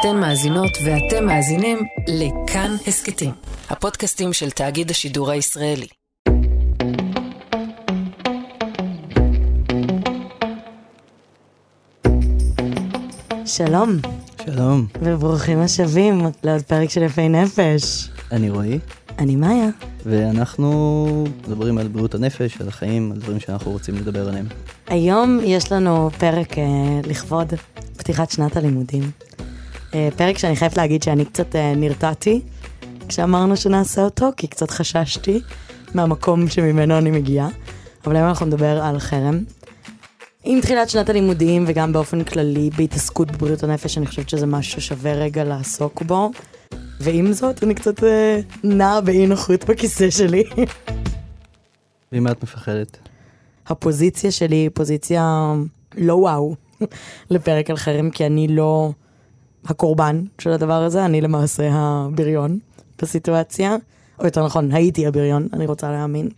[0.00, 3.30] אתן מאזינות ואתם מאזינים לכאן הסכתים,
[3.70, 5.86] הפודקאסטים של תאגיד השידור הישראלי.
[13.46, 13.90] שלום,
[14.44, 18.08] שלום, וברוכים השבים לעוד פרק של יפי נפש.
[18.32, 18.78] אני רועי,
[19.18, 19.68] אני מאיה.
[20.06, 21.06] ואנחנו
[21.48, 24.46] מדברים על בריאות הנפש, על החיים, על דברים שאנחנו רוצים לדבר עליהם.
[24.86, 26.64] היום יש לנו פרק אה,
[27.04, 27.52] לכבוד
[27.96, 29.27] פתיחת שנת הלימודים.
[29.94, 32.40] אה, פרק שאני חייבת להגיד שאני קצת אה, נרתעתי
[33.08, 35.40] כשאמרנו שנעשה אותו, כי קצת חששתי
[35.94, 37.48] מהמקום שממנו אני מגיעה.
[38.06, 39.38] אבל היום אנחנו נדבר על חרם.
[40.44, 45.12] עם תחילת שנת הלימודים וגם באופן כללי בהתעסקות בבריאות הנפש, אני חושבת שזה משהו ששווה
[45.12, 46.30] רגע לעסוק בו.
[47.00, 50.44] ועם זאת, אני קצת אה, נעה באי נוחות בכיסא שלי.
[52.12, 52.98] ואם את מפחדת?
[53.66, 55.52] הפוזיציה שלי היא פוזיציה
[55.96, 56.54] לא וואו
[57.30, 58.90] לפרק על חרם, כי אני לא
[59.64, 62.58] הקורבן של הדבר הזה, אני למעשה הבריון
[63.02, 63.76] בסיטואציה,
[64.18, 66.28] או יותר נכון, הייתי הבריון, אני רוצה להאמין.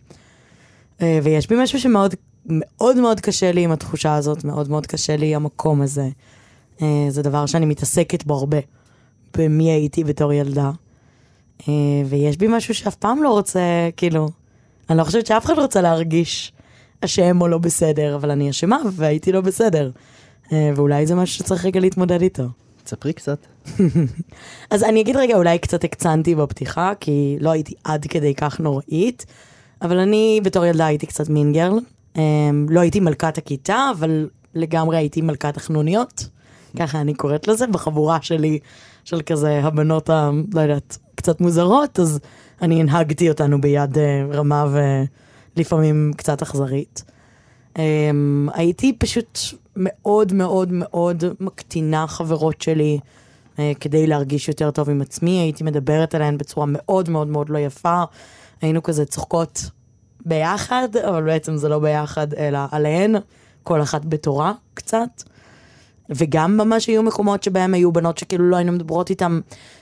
[1.01, 5.15] אה, ויש בי משהו שמאוד מאוד מאוד קשה לי עם התחושה הזאת, מאוד מאוד קשה
[5.15, 6.09] לי המקום הזה.
[6.81, 8.57] אה, זה דבר שאני מתעסקת בו הרבה,
[9.37, 10.71] במי הייתי בתור ילדה.
[11.67, 11.73] אה,
[12.05, 14.29] ויש בי משהו שאף פעם לא רוצה, כאילו,
[14.89, 16.53] אני לא חושבת שאף אחד רוצה להרגיש
[17.01, 19.91] אשם או לא בסדר, אבל אני אשמה והייתי לא בסדר.
[20.75, 22.43] ואולי זה משהו שצריך רגע להתמודד איתו.
[22.83, 23.45] תספרי קצת.
[24.71, 29.25] אז אני אגיד רגע, אולי קצת הקצנתי בפתיחה, כי לא הייתי עד כדי כך נוראית,
[29.81, 31.79] אבל אני בתור ילדה הייתי קצת מינגרל.
[32.69, 36.29] לא הייתי מלכת הכיתה, אבל לגמרי הייתי מלכת החנוניות.
[36.79, 38.59] ככה אני קוראת לזה, בחבורה שלי,
[39.03, 40.29] של כזה הבנות ה...
[40.53, 42.19] לא יודעת, קצת מוזרות, אז
[42.61, 44.65] אני הנהגתי אותנו ביד אה, רמה
[45.55, 47.03] ולפעמים קצת אכזרית.
[47.77, 49.39] אמ, הייתי פשוט
[49.75, 52.99] מאוד מאוד מאוד מקטינה חברות שלי
[53.59, 57.57] אה, כדי להרגיש יותר טוב עם עצמי, הייתי מדברת עליהן בצורה מאוד מאוד מאוד לא
[57.57, 58.03] יפה.
[58.61, 59.61] היינו כזה צוחקות
[60.25, 63.15] ביחד, אבל בעצם זה לא ביחד, אלא עליהן,
[63.63, 65.23] כל אחת בתורה קצת.
[66.09, 69.39] וגם ממש היו מקומות שבהם היו בנות שכאילו לא היינו מדברות איתן,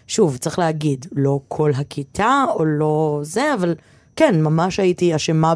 [0.08, 3.76] שוב, צריך להגיד, לא כל הכיתה או לא זה, אבל
[4.16, 5.54] כן, ממש הייתי אשמה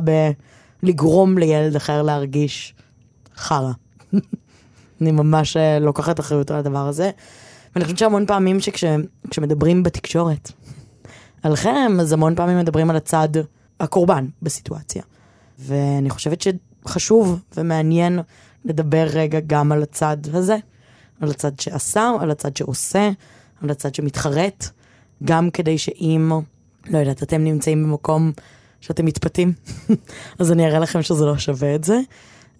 [0.83, 2.73] בלגרום לילד אחר להרגיש
[3.35, 3.71] חרא.
[5.01, 7.11] אני ממש אה, לוקחת אחריות על הדבר הזה.
[7.75, 10.51] ואני חושבת שהמון פעמים שכשמדברים בתקשורת
[11.43, 13.29] על חרם, אז המון פעמים מדברים על הצד
[13.79, 15.03] הקורבן בסיטואציה.
[15.59, 18.19] ואני חושבת שחשוב ומעניין
[18.65, 20.57] לדבר רגע גם על הצד הזה,
[21.21, 23.09] על הצד שעשה, על הצד שעושה,
[23.63, 24.69] על הצד שמתחרט,
[25.23, 26.31] גם כדי שאם,
[26.89, 28.31] לא יודעת, אתם נמצאים במקום
[28.81, 29.53] שאתם מתפתים,
[30.39, 31.99] אז אני אראה לכם שזה לא שווה את זה.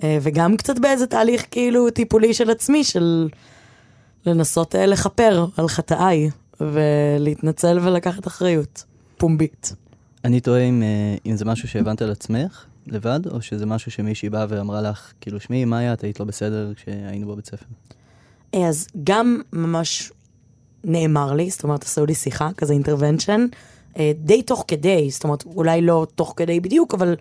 [0.03, 3.29] אה, וגם קצת באיזה תהליך כאילו טיפולי של עצמי, של
[4.25, 6.29] לנסות אה, לכפר על חטאיי,
[6.61, 8.83] ולהתנצל ולקחת אחריות,
[9.17, 9.73] פומבית.
[10.25, 14.29] אני תוהה אם, אה, אם זה משהו שהבנת על עצמך לבד, או שזה משהו שמישהי
[14.29, 17.65] באה ואמרה לך, כאילו, שמעי, מאיה, את היית לא בסדר כשהיינו בבית ספר.
[18.53, 20.11] אז גם ממש
[20.83, 23.45] נאמר לי, זאת אומרת, עשו לי שיחה, כזה אינטרוונשן,
[24.15, 27.15] די תוך כדי, זאת אומרת, אולי לא תוך כדי בדיוק, אבל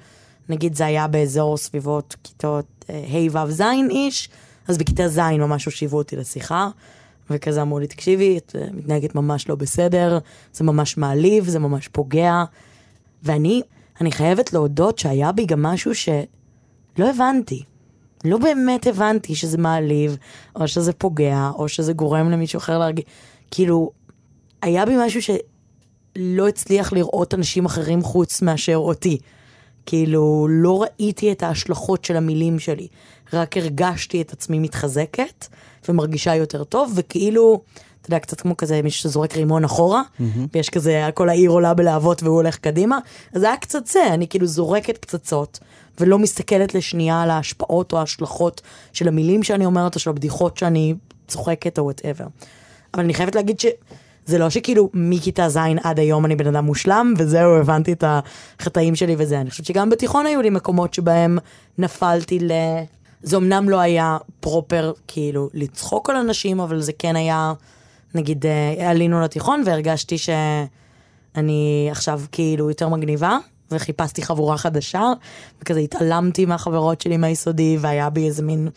[0.49, 4.29] נגיד זה היה באזור סביבות כיתות ה' ו' ז' איש,
[4.69, 6.69] אז בכיתה ז' ממש הושיבו אותי לשיחה,
[7.31, 10.19] וכזה אמרו לי, תקשיבי, את מתנהגת ממש לא בסדר,
[10.53, 12.45] זה ממש מעליב, זה ממש פוגע.
[13.23, 13.63] ואני,
[14.01, 17.63] אני חייבת להודות שהיה בי גם משהו שלא הבנתי.
[18.25, 20.17] לא באמת הבנתי שזה מעליב,
[20.57, 23.05] או שזה פוגע, או שזה גורם למישהו אחר להרגיש.
[23.51, 23.91] כאילו,
[24.63, 29.19] היה בי משהו שלא הצליח לראות אנשים אחרים חוץ מאשר אותי.
[29.87, 32.89] כאילו, לא ראיתי את ההשלכות של המילים שלי,
[33.33, 35.47] רק הרגשתי את עצמי מתחזקת
[35.89, 37.61] ומרגישה יותר טוב, וכאילו,
[38.01, 40.23] אתה יודע, קצת כמו כזה מישהו שזורק רימון אחורה, mm-hmm.
[40.55, 42.99] ויש כזה, כל העיר עולה בלהבות והוא הולך קדימה,
[43.33, 45.59] אז זה היה קצת זה, אני כאילו זורקת פצצות,
[46.01, 48.61] ולא מסתכלת לשנייה על ההשפעות או ההשלכות
[48.93, 50.95] של המילים שאני אומרת, או של הבדיחות שאני
[51.29, 52.27] צוחקת או וואטאבר.
[52.95, 53.67] אבל אני חייבת להגיד ש...
[54.27, 58.95] זה לא שכאילו מכיתה ז' עד היום אני בן אדם מושלם, וזהו, הבנתי את החטאים
[58.95, 59.41] שלי וזה.
[59.41, 61.39] אני חושבת שגם בתיכון היו לי מקומות שבהם
[61.79, 62.53] נפלתי ל...
[63.23, 67.53] זה אמנם לא היה פרופר כאילו לצחוק על אנשים, אבל זה כן היה,
[68.15, 73.39] נגיד, אה, עלינו לתיכון והרגשתי שאני עכשיו כאילו יותר מגניבה,
[73.71, 75.03] וחיפשתי חבורה חדשה,
[75.61, 78.69] וכזה התעלמתי מהחברות שלי מהיסודי, והיה בי איזה מין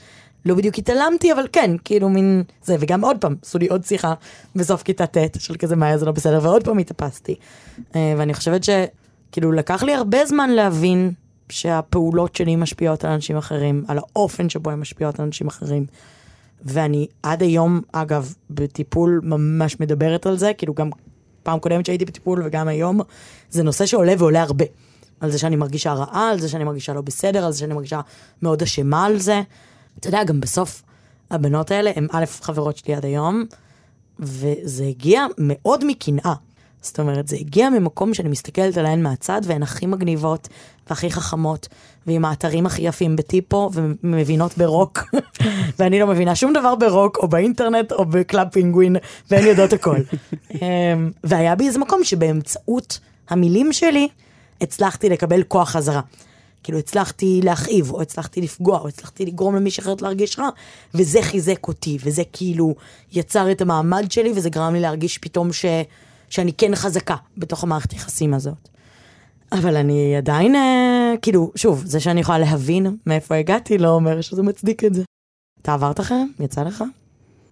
[0.45, 4.13] לא בדיוק התעלמתי, אבל כן, כאילו מין זה, וגם עוד פעם, עשו לי עוד שיחה
[4.56, 7.36] בסוף כיתה ט' של כזה מה זה לא בסדר, ועוד פעם התאפסתי.
[7.95, 11.12] אה, ואני חושבת שכאילו לקח לי הרבה זמן להבין
[11.50, 15.86] שהפעולות שלי משפיעות על אנשים אחרים, על האופן שבו הן משפיעות על אנשים אחרים.
[16.62, 20.89] ואני עד היום, אגב, בטיפול ממש מדברת על זה, כאילו גם
[21.44, 23.00] פעם קודמת שהייתי בטיפול וגם היום,
[23.50, 24.65] זה נושא שעולה ועולה הרבה.
[25.19, 28.01] על זה שאני מרגישה רעה, על זה שאני מרגישה לא בסדר, על זה שאני מרגישה
[28.42, 29.42] מאוד אשמה על זה.
[30.00, 30.83] אתה יודע, גם בסוף
[31.31, 33.45] הבנות האלה הן א', חברות שלי עד היום,
[34.19, 36.33] וזה הגיע מאוד מקנאה.
[36.81, 40.47] זאת אומרת, זה הגיע ממקום שאני מסתכלת עליהן מהצד, והן הכי מגניבות
[40.89, 41.68] והכי חכמות,
[42.07, 45.00] ועם האתרים הכי יפים בטיפו, ומבינות ברוק,
[45.80, 48.95] ואני לא מבינה שום דבר ברוק, או באינטרנט, או ב Club Penguin,
[49.31, 49.97] והן יודעות הכל.
[50.53, 53.00] אמ, והיה בי איזה מקום שבאמצעות
[53.30, 54.07] המילים שלי,
[54.62, 56.01] הצלחתי לקבל כוח חזרה.
[56.65, 60.50] כאילו הצלחתי להכאיב, או הצלחתי לפגוע, או הצלחתי לגרום למישהי אחרת להרגיש רע,
[60.94, 62.75] וזה חיזק אותי, וזה כאילו
[63.13, 65.65] יצר את המעמד שלי, וזה גרם לי להרגיש פתאום ש...
[66.29, 68.69] שאני כן חזקה בתוך המערכת יחסים הזאת.
[69.51, 74.44] אבל אני עדיין, אה, כאילו, שוב, זה שאני יכולה להבין מאיפה הגעתי, לא אומר שזה
[74.44, 75.03] מצדיק את זה.
[75.61, 76.27] אתה עברת חרם?
[76.39, 76.83] יצא לך?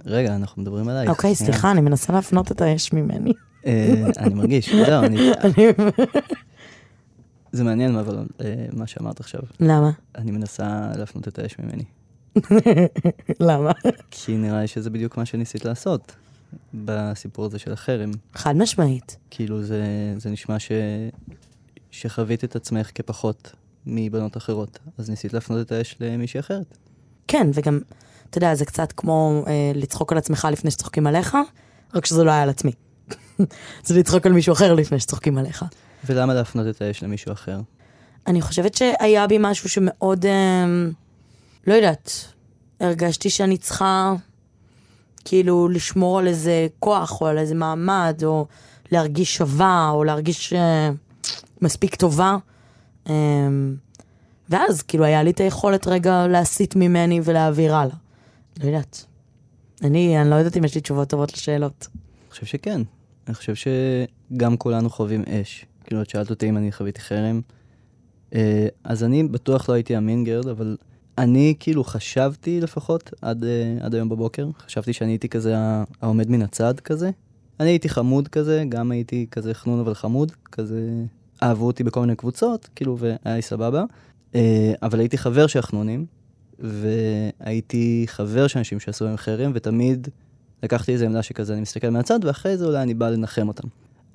[0.06, 1.10] רגע, אנחנו מדברים עלייך.
[1.10, 1.54] אוקיי, שנייה.
[1.54, 3.34] סליחה, אני מנסה להפנות את האש ממני.
[3.66, 5.18] אה, אני מרגיש, לא, אני...
[7.54, 9.42] זה מעניין, אבל אה, מה שאמרת עכשיו.
[9.60, 9.92] למה?
[10.16, 11.84] אני מנסה להפנות את האש ממני.
[13.50, 13.72] למה?
[14.12, 16.16] כי נראה לי שזה בדיוק מה שניסית לעשות
[16.74, 18.12] בסיפור הזה של החרם.
[18.34, 19.18] חד משמעית.
[19.30, 19.84] כאילו זה,
[20.18, 20.72] זה נשמע ש,
[21.92, 23.52] שחווית את עצמך כפחות
[23.86, 26.78] מבנות אחרות, אז ניסית להפנות את האש למישהי אחרת.
[27.28, 27.80] כן, וגם,
[28.30, 31.38] אתה יודע, זה קצת כמו אה, לצחוק על עצמך לפני שצוחקים עליך,
[31.94, 32.72] רק שזה לא היה על עצמי.
[33.86, 35.66] זה לצחוק על מישהו אחר לפני שצוחקים עליך.
[36.06, 37.60] ולמה להפנות את האש למישהו אחר?
[38.28, 40.66] אני חושבת שהיה בי משהו שמאוד, אה,
[41.68, 42.12] לא יודעת,
[42.80, 44.14] הרגשתי שאני צריכה
[45.26, 48.48] כאילו לשמור על איזה כוח או על איזה מעמד, או
[48.92, 50.90] להרגיש שווה, או להרגיש אה,
[51.62, 52.38] מספיק טובה.
[53.10, 53.14] אה,
[54.50, 57.96] ואז כאילו היה לי את היכולת רגע להסיט ממני ולהעביר הלאה.
[58.60, 59.06] לא יודעת.
[59.84, 61.88] אני, אני לא יודעת אם יש לי תשובות טובות לשאלות.
[61.92, 62.82] אני חושב שכן.
[63.28, 65.66] אני חושב שגם כולנו חווים אש.
[65.84, 67.42] כאילו, את שאלת אותי אם אני חוויתי חרם.
[68.36, 70.78] אה, אז אני בטוח לא הייתי אמין גרד, אבל
[71.18, 75.56] אני כאילו חשבתי לפחות עד, אה, עד היום בבוקר, חשבתי שאני הייתי כזה
[76.02, 77.10] העומד מן הצד כזה.
[77.60, 81.04] אני הייתי חמוד כזה, גם הייתי כזה חנון אבל חמוד, כזה
[81.44, 83.84] אהבו אותי בכל מיני קבוצות, כאילו, והיה לי סבבה.
[84.36, 86.06] אה, אבל הייתי חבר של החנונים,
[86.60, 90.08] והייתי חבר של אנשים שעשו להם חרם, ותמיד
[90.64, 93.68] לקחתי איזה עמדה שכזה, אני מסתכל מהצד, ואחרי זה אולי אני בא לנחם אותם.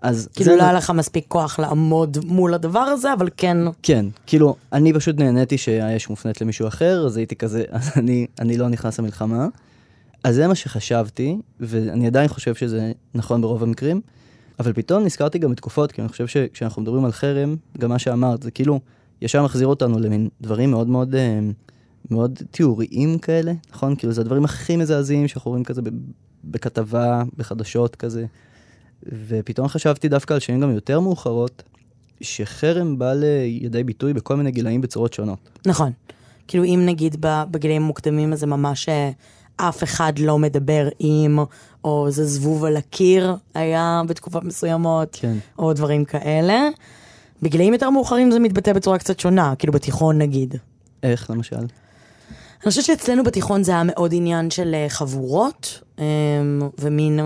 [0.02, 4.06] אז כאילו זה- לא היה לך מספיק כוח לעמוד מול הדבר הזה, אבל כן, כן,
[4.26, 8.68] כאילו, אני פשוט נהניתי שהאש מופנית למישהו אחר, אז הייתי כזה, אז אני, אני לא
[8.68, 9.46] נכנס למלחמה.
[10.24, 14.00] אז זה מה שחשבתי, ואני עדיין חושב שזה נכון ברוב המקרים,
[14.60, 18.42] אבל פתאום נזכרתי גם בתקופות, כי אני חושב שכשאנחנו מדברים על חרם, גם מה שאמרת,
[18.42, 18.80] זה כאילו,
[19.22, 21.38] ישר מחזיר אותנו למין דברים מאוד מאוד, אה,
[22.10, 23.96] מאוד תיאוריים כאלה, נכון?
[23.96, 25.82] כאילו, זה הדברים הכי מזעזעים שאנחנו רואים כזה
[26.44, 28.26] בכתבה, בחדשות כזה.
[29.28, 31.62] ופתאום חשבתי דווקא על שנים גם יותר מאוחרות,
[32.20, 35.38] שחרם בא לידי ביטוי בכל מיני גילאים בצורות שונות.
[35.66, 35.92] נכון.
[36.48, 39.10] כאילו אם נגיד בגילאים המוקדמים אז זה ממש אה,
[39.56, 41.38] אף אחד לא מדבר עם,
[41.84, 45.36] או זה זבוב על הקיר היה בתקופות מסוימות, כן.
[45.58, 46.68] או דברים כאלה.
[47.42, 50.54] בגילאים יותר מאוחרים זה מתבטא בצורה קצת שונה, כאילו בתיכון נגיד.
[51.02, 51.56] איך למשל?
[51.56, 56.04] אני חושבת שאצלנו בתיכון זה היה מאוד עניין של אה, חבורות, אה,
[56.78, 57.20] ומין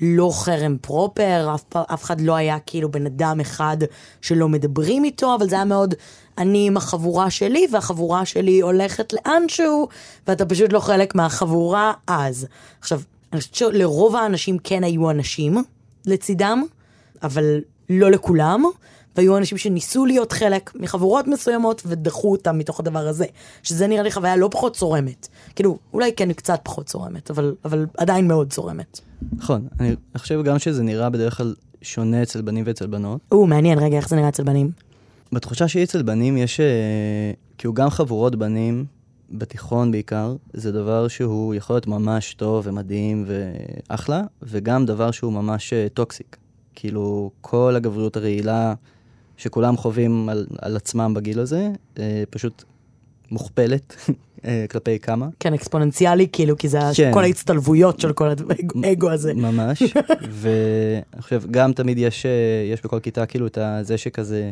[0.00, 3.76] לא חרם פרופר, אף, אף אחד לא היה כאילו בן אדם אחד
[4.20, 5.94] שלא מדברים איתו, אבל זה היה מאוד,
[6.38, 9.88] אני עם החבורה שלי, והחבורה שלי הולכת לאנשהו,
[10.26, 12.46] ואתה פשוט לא חלק מהחבורה אז.
[12.80, 13.00] עכשיו,
[13.32, 15.56] אני חושבת שלרוב האנשים כן היו אנשים
[16.06, 16.64] לצידם,
[17.22, 18.64] אבל לא לכולם,
[19.16, 23.26] והיו אנשים שניסו להיות חלק מחבורות מסוימות ודחו אותם מתוך הדבר הזה.
[23.62, 25.28] שזה נראה לי חוויה לא פחות צורמת.
[25.54, 29.00] כאילו, אולי כן קצת פחות צורמת, אבל, אבל עדיין מאוד צורמת.
[29.32, 33.20] נכון, אני חושב גם שזה נראה בדרך כלל שונה אצל בנים ואצל בנות.
[33.32, 34.70] או, מעניין, רגע, איך זה נראה אצל בנים?
[35.32, 38.84] בתחושה שלי אצל בנים יש, אה, כאילו גם חבורות בנים,
[39.30, 45.72] בתיכון בעיקר, זה דבר שהוא יכול להיות ממש טוב ומדהים ואחלה, וגם דבר שהוא ממש
[45.72, 46.36] אה, טוקסיק.
[46.74, 48.74] כאילו, כל הגבריות הרעילה
[49.40, 52.64] שכולם חווים על, על עצמם בגיל הזה, אה, פשוט
[53.30, 53.96] מוכפלת
[54.44, 55.28] אה, כלפי כמה.
[55.40, 57.10] כן, אקספוננציאלי, כאילו, כי זה כן.
[57.14, 58.28] כל ההצטלבויות של כל
[58.84, 59.34] האגו הזה.
[59.34, 59.82] ממש,
[60.40, 62.30] ואני חושב, גם תמיד יש, אה,
[62.72, 64.50] יש בכל כיתה כאילו את הזה שכזה,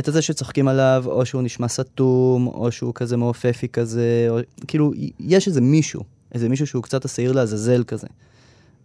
[0.00, 4.92] את הזה שצוחקים עליו, או שהוא נשמע סתום, או שהוא כזה מעופפי כזה, או כאילו,
[5.20, 6.02] יש איזה מישהו,
[6.34, 8.06] איזה מישהו שהוא קצת השעיר לעזאזל כזה.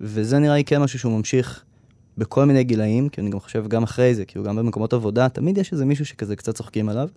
[0.01, 1.63] וזה נראה לי כן משהו שהוא ממשיך
[2.17, 5.57] בכל מיני גילאים, כי אני גם חושב גם אחרי זה, כאילו גם במקומות עבודה, תמיד
[5.57, 7.09] יש איזה מישהו שכזה קצת צוחקים עליו,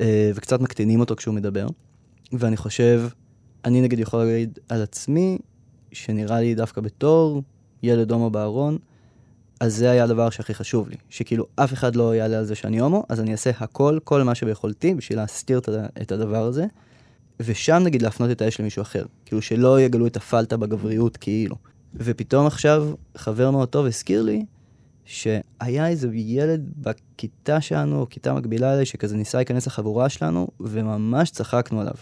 [0.00, 1.66] אה, וקצת מקטינים אותו כשהוא מדבר.
[2.32, 3.02] ואני חושב
[3.64, 5.38] אני נגיד יכול להגיד על עצמי,
[5.92, 7.42] שנראה לי דווקא בתור
[7.82, 8.78] ילד הומו בארון,
[9.60, 10.96] אז זה היה הדבר שהכי חשוב לי.
[11.10, 14.34] שכאילו אף אחד לא יעלה על זה שאני הומו, אז אני אעשה הכל, כל מה
[14.34, 15.60] שביכולתי, בשביל להסתיר
[16.02, 16.66] את הדבר הזה.
[17.40, 19.04] ושם נגיד להפנות את האש למישהו אחר.
[19.24, 21.56] כאילו שלא יגלו את הפלטה בגבריות כאילו.
[21.96, 24.44] ופתאום עכשיו חבר מאוד טוב הזכיר לי
[25.04, 31.30] שהיה איזה ילד בכיתה שלנו, או כיתה מקבילה אליי, שכזה ניסה להיכנס לחבורה שלנו, וממש
[31.30, 31.94] צחקנו עליו.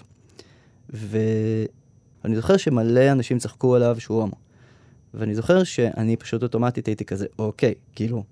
[0.90, 4.36] ואני זוכר שמלא אנשים צחקו עליו שהוא הומו.
[5.14, 8.24] ואני זוכר שאני פשוט אוטומטית הייתי כזה, אוקיי, כאילו,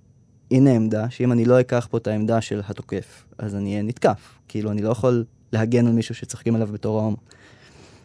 [0.50, 4.38] הנה עמדה, שאם אני לא אקח פה את העמדה של התוקף, אז אני אהיה נתקף.
[4.48, 7.16] כאילו, אני לא יכול להגן על מישהו שצוחקים עליו בתור ההומו.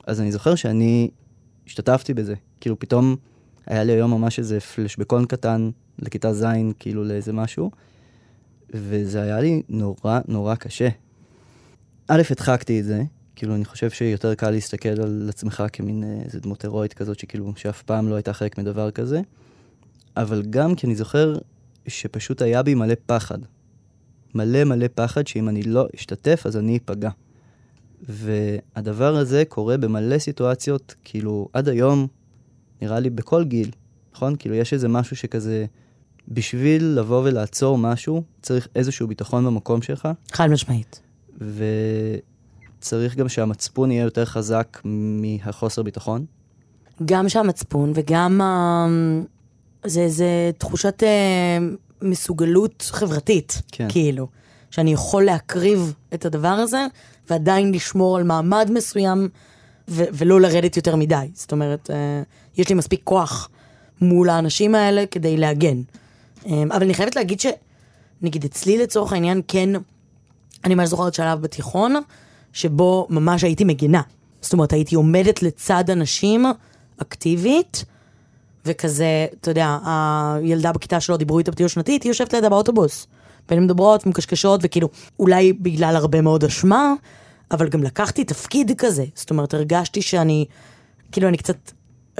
[0.07, 1.09] אז אני זוכר שאני
[1.67, 2.35] השתתפתי בזה.
[2.61, 3.15] כאילו, פתאום
[3.65, 6.45] היה לי היום ממש איזה פלשבקון קטן לכיתה ז',
[6.79, 7.71] כאילו לאיזה משהו,
[8.73, 10.89] וזה היה לי נורא נורא קשה.
[12.07, 13.03] א', הדחקתי את זה,
[13.35, 17.53] כאילו, אני חושב שיותר קל להסתכל על עצמך כמין אה, איזה דמות הירואית כזאת, שכאילו,
[17.55, 19.21] שאף פעם לא הייתה חלק מדבר כזה,
[20.17, 21.37] אבל גם כי אני זוכר
[21.87, 23.37] שפשוט היה בי מלא פחד.
[24.35, 27.09] מלא מלא פחד שאם אני לא אשתתף, אז אני אפגע.
[28.09, 32.07] והדבר הזה קורה במלא סיטואציות, כאילו, עד היום,
[32.81, 33.71] נראה לי בכל גיל,
[34.15, 34.35] נכון?
[34.39, 35.65] כאילו, יש איזה משהו שכזה,
[36.27, 40.07] בשביל לבוא ולעצור משהו, צריך איזשהו ביטחון במקום שלך.
[40.31, 41.01] חד משמעית.
[42.79, 46.25] וצריך גם שהמצפון יהיה יותר חזק מהחוסר ביטחון.
[47.05, 53.87] גם שהמצפון וגם uh, זה, זה תחושת uh, מסוגלות חברתית, כן.
[53.89, 54.27] כאילו.
[54.71, 56.85] שאני יכול להקריב את הדבר הזה,
[57.29, 59.29] ועדיין לשמור על מעמד מסוים,
[59.87, 61.25] ולא לרדת יותר מדי.
[61.33, 61.93] זאת אומרת, uh,
[62.57, 63.49] יש לי מספיק כוח
[64.01, 65.81] מול האנשים האלה כדי להגן.
[66.43, 67.45] Um, אבל אני חייבת להגיד ש...
[68.21, 69.69] נגיד אצלי לצורך העניין, כן,
[70.65, 71.95] אני ממש זוכרת שלב בתיכון,
[72.53, 74.01] שבו ממש הייתי מגינה.
[74.41, 76.45] זאת אומרת, הייתי עומדת לצד אנשים
[76.97, 77.85] אקטיבית,
[78.65, 83.07] וכזה, אתה יודע, הילדה בכיתה שלו דיברו איתה בטיול שנתית, היא יושבת לידה באוטובוס.
[83.49, 86.93] והן מדברות ומקשקשות, וכאילו, אולי בגלל הרבה מאוד אשמה,
[87.53, 89.05] אבל גם לקחתי תפקיד כזה.
[89.15, 90.45] זאת אומרת, הרגשתי שאני,
[91.11, 91.71] כאילו, אני קצת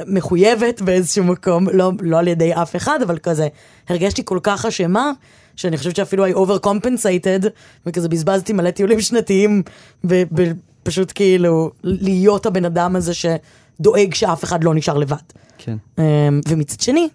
[0.07, 3.47] מחויבת באיזשהו מקום, לא, לא על ידי אף אחד, אבל כזה,
[3.89, 5.11] הרגשתי כל כך אשמה,
[5.55, 7.47] שאני חושבת שאפילו I overcompensated,
[7.85, 9.63] וכזה בזבזתי מלא טיולים שנתיים,
[10.03, 15.17] ופשוט כאילו, להיות הבן אדם הזה שדואג שאף אחד לא נשאר לבד.
[15.57, 15.77] כן.
[15.97, 17.07] אמ, ומצד שני,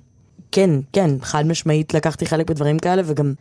[0.52, 3.32] כן, כן, חד משמעית לקחתי חלק בדברים כאלה, וגם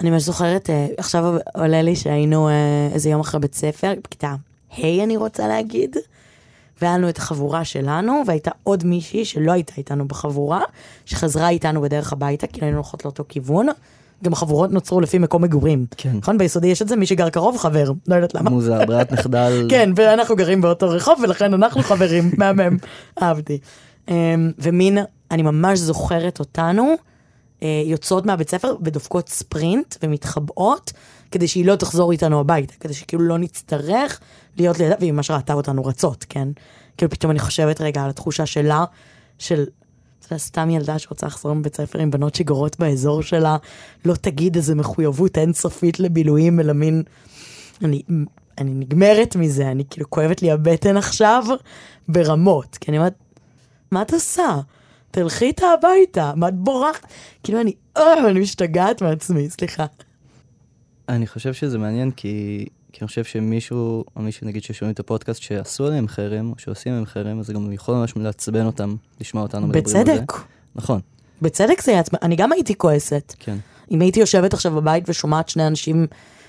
[0.00, 4.34] אני ממש זוכרת, אה, עכשיו עולה לי שהיינו אה, איזה יום אחרי בית ספר, בכיתה
[4.78, 5.96] ה' אני רוצה להגיד,
[6.82, 10.60] והיה לנו את החבורה שלנו, והייתה עוד מישהי שלא הייתה איתנו בחבורה,
[11.04, 13.66] שחזרה איתנו בדרך הביתה, כי היינו הולכות לאותו כיוון.
[14.24, 15.86] גם החבורות נוצרו לפי מקום מגורים.
[15.96, 16.12] כן.
[16.16, 16.38] נכון?
[16.38, 18.50] ביסודי יש את זה, מי שגר קרוב חבר, לא יודעת למה.
[18.50, 19.66] מוזר, ברירת מחדל.
[19.70, 22.76] כן, ואנחנו גרים באותו רחוב, ולכן אנחנו חברים, מהמם,
[23.22, 23.58] אהבתי.
[24.08, 24.98] אמ, ומין,
[25.30, 26.94] אני ממש זוכרת אותנו.
[27.62, 30.92] אה, יוצאות מהבית ספר ודופקות ספרינט ומתחבאות,
[31.30, 34.20] כדי שהיא לא תחזור איתנו הביתה, כדי שכאילו לא נצטרך
[34.56, 36.48] להיות לידה, והיא ממש ראתה אותנו רצות, כן?
[36.96, 38.84] כאילו פתאום אני חושבת רגע על התחושה שלה,
[39.38, 39.64] של
[40.28, 43.56] זה סתם ילדה שרוצה לחזור מבית ספר עם בנות שגרות באזור שלה,
[44.04, 47.02] לא תגיד איזה מחויבות אינסופית לבילויים, אלא מין...
[47.84, 48.02] אני,
[48.58, 51.44] אני נגמרת מזה, אני כאילו כואבת לי הבטן עכשיו
[52.08, 53.14] ברמות, כי אני אומרת,
[53.90, 54.60] מה את עושה?
[55.14, 57.06] תלכי איתה הביתה, מה את בורחת?
[57.42, 59.86] כאילו אני, אה, אני משתגעת מעצמי, סליחה.
[61.08, 65.42] אני חושב שזה מעניין כי, כי אני חושב שמישהו, או מישהו נגיד ששומעים את הפודקאסט
[65.42, 69.42] שעשו עליהם חרם, או שעושים עליהם חרם, אז זה גם יכול ממש לעצבן אותם, לשמוע
[69.42, 70.14] אותנו מדברים על זה.
[70.14, 70.32] בצדק.
[70.74, 71.00] נכון.
[71.42, 73.34] בצדק זה יעצבן, אני גם הייתי כועסת.
[73.38, 73.56] כן.
[73.90, 76.06] אם הייתי יושבת עכשיו בבית ושומעת שני אנשים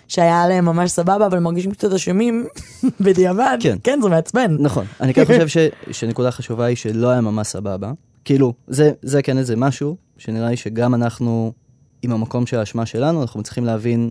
[0.08, 2.46] שהיה להם ממש סבבה, אבל מרגישים קצת אשמים
[3.04, 3.78] בדיעבד, כן.
[3.84, 4.56] כן, זה מעצבן.
[4.60, 4.86] נכון.
[5.02, 5.58] אני כן חושב ש,
[5.92, 7.92] שנקודה חשובה היא שלא היה ממש סבבה.
[8.26, 11.54] כאילו, זה, זה כן איזה משהו, שנראה לי שגם אנחנו,
[12.02, 14.10] עם המקום של האשמה שלנו, אנחנו צריכים להבין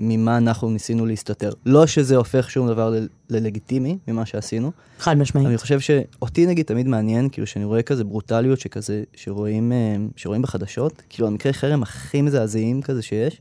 [0.00, 1.52] ממה אנחנו ניסינו להסתתר.
[1.66, 4.72] לא שזה הופך שום דבר ל- ללגיטימי ממה שעשינו.
[4.98, 5.46] חד משמעית.
[5.46, 10.42] אני חושב שאותי נגיד תמיד מעניין, כאילו שאני רואה כזה ברוטליות שכזה, שרואים, אה, שרואים
[10.42, 13.40] בחדשות, כאילו המקרה חרם הכי מזעזעים כזה שיש,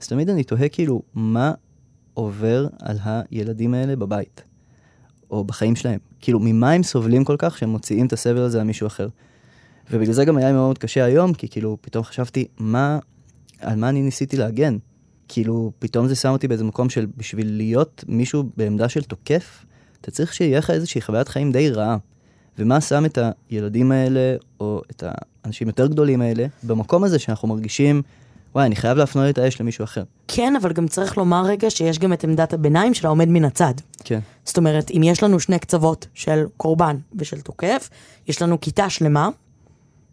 [0.00, 1.52] אז תמיד אני תוהה כאילו, מה
[2.14, 4.42] עובר על הילדים האלה בבית,
[5.30, 5.98] או בחיים שלהם?
[6.20, 9.08] כאילו, ממה הם סובלים כל כך שהם מוציאים את הסבל הזה על מישהו אחר?
[9.90, 12.98] ובגלל זה גם היה מאוד קשה היום, כי כאילו פתאום חשבתי, מה,
[13.60, 14.76] על מה אני ניסיתי להגן?
[15.28, 19.64] כאילו, פתאום זה שם אותי באיזה מקום של בשביל להיות מישהו בעמדה של תוקף,
[20.00, 21.96] אתה צריך שיהיה לך איזושהי חוויית חיים די רעה.
[22.58, 23.18] ומה שם את
[23.50, 25.04] הילדים האלה, או את
[25.44, 28.02] האנשים יותר גדולים האלה, במקום הזה שאנחנו מרגישים
[28.54, 30.02] וואי, אני חייב להפנות את האש למישהו אחר.
[30.28, 33.74] כן, אבל גם צריך לומר רגע שיש גם את עמדת הביניים של העומד מן הצד.
[34.04, 34.20] כן.
[34.44, 37.90] זאת אומרת, אם יש לנו שני קצוות של קורבן ושל תוקף,
[38.28, 39.28] יש לנו כיתה שלמה,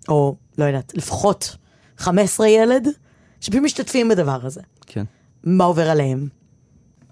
[0.09, 1.55] או לא יודעת, לפחות
[1.97, 2.87] 15 ילד,
[3.41, 4.61] שפשוט משתתפים בדבר הזה.
[4.85, 5.03] כן.
[5.43, 6.27] מה עובר עליהם?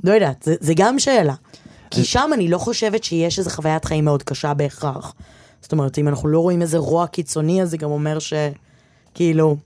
[0.04, 1.34] לא יודעת, זה, זה גם שאלה.
[1.92, 5.14] כי שם אני לא חושבת שיש איזו חוויית חיים מאוד קשה בהכרח.
[5.62, 9.58] זאת אומרת, אם אנחנו לא רואים איזה רוע קיצוני, אז זה גם אומר שכאילו,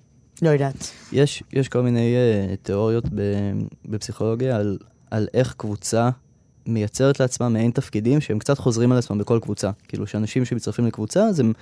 [0.41, 0.91] לא יודעת.
[1.11, 3.21] יש, יש כל מיני uh, תיאוריות ב,
[3.85, 4.77] בפסיכולוגיה על,
[5.11, 6.09] על איך קבוצה
[6.65, 9.71] מייצרת לעצמה מעין תפקידים שהם קצת חוזרים על עצמם בכל קבוצה.
[9.87, 11.53] כאילו שאנשים שמצטרפים לקבוצה, אז הם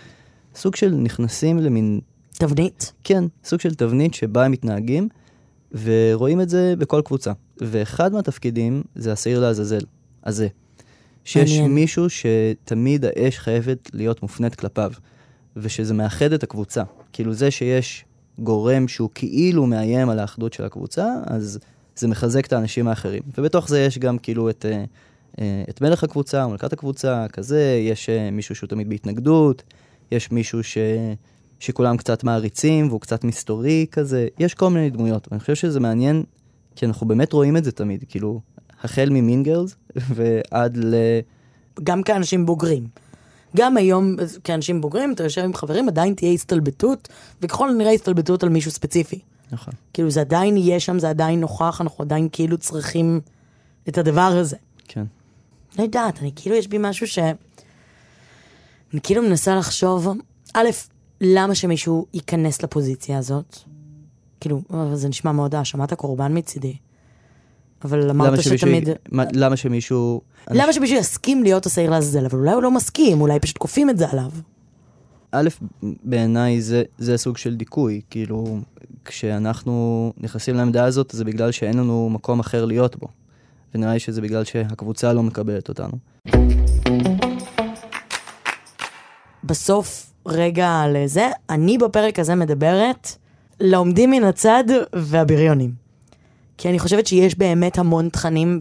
[0.55, 1.99] סוג של נכנסים למין,
[2.31, 2.93] תבנית.
[3.03, 5.09] כן, סוג של תבנית שבה הם מתנהגים,
[5.71, 7.31] ורואים את זה בכל קבוצה.
[7.61, 9.85] ואחד מהתפקידים זה השעיר לעזאזל,
[10.23, 10.47] הזה.
[11.23, 11.75] שיש מעניין.
[11.75, 14.91] מישהו שתמיד האש חייבת להיות מופנית כלפיו,
[15.55, 16.83] ושזה מאחד את הקבוצה.
[17.13, 18.05] כאילו זה שיש
[18.39, 21.59] גורם שהוא כאילו מאיים על האחדות של הקבוצה, אז
[21.95, 23.23] זה מחזק את האנשים האחרים.
[23.37, 24.83] ובתוך זה יש גם כאילו את, אה,
[25.39, 29.63] אה, את מלך הקבוצה, מלכת הקבוצה, כזה, יש אה, מישהו שהוא תמיד בהתנגדות,
[30.11, 30.77] יש מישהו ש...
[31.59, 36.23] שכולם קצת מעריצים והוא קצת מסתורי כזה, יש כל מיני דמויות, ואני חושב שזה מעניין,
[36.75, 38.41] כי אנחנו באמת רואים את זה תמיד, כאילו,
[38.83, 39.75] החל ממין גרלס
[40.15, 40.95] ועד ל...
[41.83, 42.87] גם כאנשים בוגרים.
[43.57, 47.07] גם היום כאנשים בוגרים, אתה יושב עם חברים, עדיין תהיה הסתלבטות,
[47.41, 49.19] וככל הנראה הסתלבטות על מישהו ספציפי.
[49.51, 49.73] נכון.
[49.93, 53.21] כאילו זה עדיין יהיה שם, זה עדיין נוכח, אנחנו עדיין כאילו צריכים
[53.89, 54.57] את הדבר הזה.
[54.87, 55.03] כן.
[55.77, 57.19] לא יודעת, אני כאילו, יש בי משהו ש...
[58.93, 60.07] אני כאילו מנסה לחשוב,
[60.53, 60.67] א',
[61.21, 63.57] למה שמישהו ייכנס לפוזיציה הזאת?
[64.39, 64.61] כאילו,
[64.93, 66.75] זה נשמע מאוד האשמת הקורבן מצידי.
[67.83, 68.89] אבל אמרת שמישהו- שתמיד...
[69.11, 70.21] מה- למה שמישהו...
[70.51, 72.25] למה שמישהו יסכים להיות השעיר לעזאזל?
[72.25, 74.31] אבל אולי הוא לא מסכים, אולי פשוט כופים את זה עליו.
[75.31, 75.49] א',
[76.03, 78.59] בעיניי זה, זה סוג של דיכוי, כאילו,
[79.05, 83.07] כשאנחנו נכנסים לעמדה הזאת, זה בגלל שאין לנו מקום אחר להיות בו.
[83.75, 85.97] ונראה לי שזה בגלל שהקבוצה לא מקבלת אותנו.
[89.49, 93.15] בסוף, רגע לזה, אני בפרק הזה מדברת
[93.59, 94.63] לעומדים מן הצד
[94.93, 95.71] והבריונים.
[96.57, 98.57] כי אני חושבת שיש באמת המון תכנים,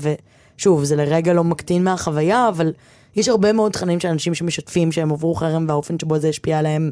[0.56, 2.72] ושוב, זה לרגע לא מקטין מהחוויה, אבל
[3.16, 6.90] יש הרבה מאוד תכנים של אנשים שמשתפים שהם עברו חרם והאופן שבו זה השפיע עליהם,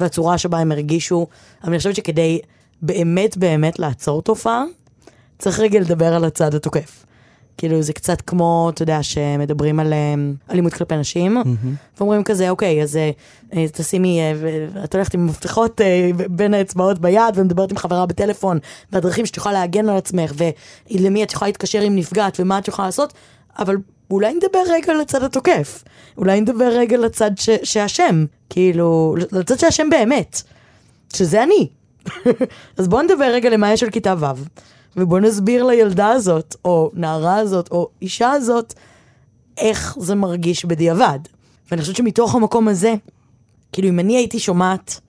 [0.00, 1.26] והצורה שבה הם הרגישו.
[1.62, 2.40] אבל אני חושבת שכדי
[2.82, 4.64] באמת באמת לעצור תופעה,
[5.38, 7.04] צריך רגע לדבר על הצד התוקף.
[7.58, 10.14] כאילו זה קצת כמו, אתה יודע, שמדברים על אה,
[10.50, 11.36] אלימות כלפי נשים,
[11.98, 13.10] ואומרים כזה, אוקיי, אז אה,
[13.54, 14.32] אה, תשימי, אה,
[14.84, 15.80] את הולכת עם מפתחות
[16.30, 18.58] בין האצבעות ביד, ומדברת עם חברה בטלפון,
[18.92, 20.32] והדרכים שאת יכולה להגן על עצמך,
[20.90, 23.12] ולמי את יכולה להתקשר עם נפגעת, ומה את יכולה לעשות,
[23.58, 23.76] אבל
[24.10, 25.84] אולי נדבר רגע לצד התוקף.
[26.18, 30.42] אולי נדבר רגע לצד ש- שאשם, כאילו, לצד שאשם באמת,
[31.14, 31.68] שזה אני.
[32.78, 34.26] אז בואו נדבר רגע למאיה של כיתה ו',
[34.96, 38.74] ובואו נסביר לילדה הזאת, או נערה הזאת, או אישה הזאת,
[39.58, 41.18] איך זה מרגיש בדיעבד.
[41.70, 42.94] ואני חושבת שמתוך המקום הזה,
[43.72, 45.00] כאילו אם אני הייתי שומעת,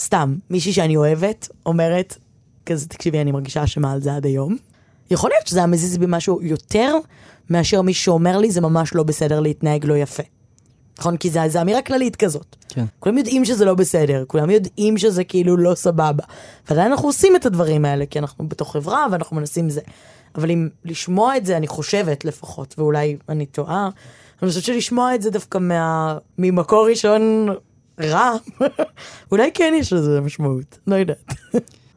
[0.00, 2.18] סתם, מישהי שאני אוהבת, אומרת,
[2.66, 4.56] כזה, תקשיבי, אני מרגישה אשמה על זה עד היום.
[5.10, 6.96] יכול להיות שזה היה מזיז בי משהו יותר,
[7.50, 10.22] מאשר מי שאומר לי, זה ממש לא בסדר להתנהג לא יפה.
[10.98, 11.16] נכון?
[11.16, 12.56] כי זה, זה אמירה כללית כזאת.
[12.68, 12.84] כן.
[12.98, 16.24] כולם יודעים שזה לא בסדר, כולם יודעים שזה כאילו לא סבבה.
[16.68, 19.80] ועדיין אנחנו עושים את הדברים האלה, כי אנחנו בתוך חברה ואנחנו מנסים זה.
[20.34, 23.88] אבל אם לשמוע את זה, אני חושבת לפחות, ואולי אני טועה,
[24.42, 26.18] אני חושבת שלשמוע את זה דווקא מה...
[26.38, 27.48] ממקור ראשון
[28.00, 28.32] רע,
[29.32, 31.34] אולי כן יש לזה משמעות, לא יודעת.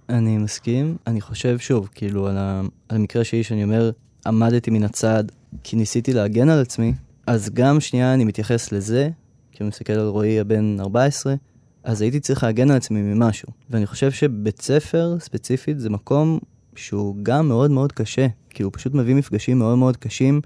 [0.10, 3.92] אני מסכים, אני חושב שוב, כאילו, על, ה, על המקרה שלי שאני אומר,
[4.26, 5.24] עמדתי מן הצד
[5.64, 6.94] כי ניסיתי להגן על עצמי,
[7.28, 9.10] אז גם שנייה אני מתייחס לזה,
[9.52, 11.36] כי אני מסתכל על רועי הבן 14,
[11.84, 13.48] אז הייתי צריך להגן על עצמי ממשהו.
[13.70, 16.40] ואני חושב שבית ספר, ספציפית, זה מקום
[16.76, 20.42] שהוא גם מאוד מאוד קשה, כי הוא פשוט מביא מפגשים מאוד מאוד קשים,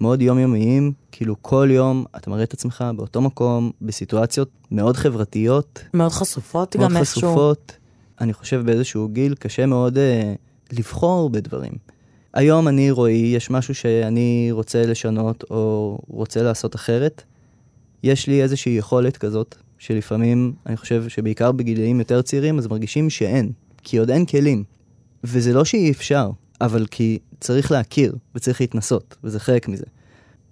[0.00, 6.12] מאוד יומיומיים, כאילו כל יום אתה מראה את עצמך באותו מקום, בסיטואציות מאוד חברתיות, מאוד
[6.12, 7.20] חשופות מאוד גם איכשהו.
[7.20, 7.76] חשופות.
[8.20, 10.34] אני חושב באיזשהו גיל קשה מאוד אה,
[10.72, 11.72] לבחור בדברים.
[12.34, 17.22] היום אני רועי, יש משהו שאני רוצה לשנות או רוצה לעשות אחרת.
[18.02, 23.52] יש לי איזושהי יכולת כזאת, שלפעמים, אני חושב שבעיקר בגילאים יותר צעירים, אז מרגישים שאין,
[23.82, 24.64] כי עוד אין כלים.
[25.24, 29.84] וזה לא שאי אפשר, אבל כי צריך להכיר וצריך להתנסות, וזה חלק מזה.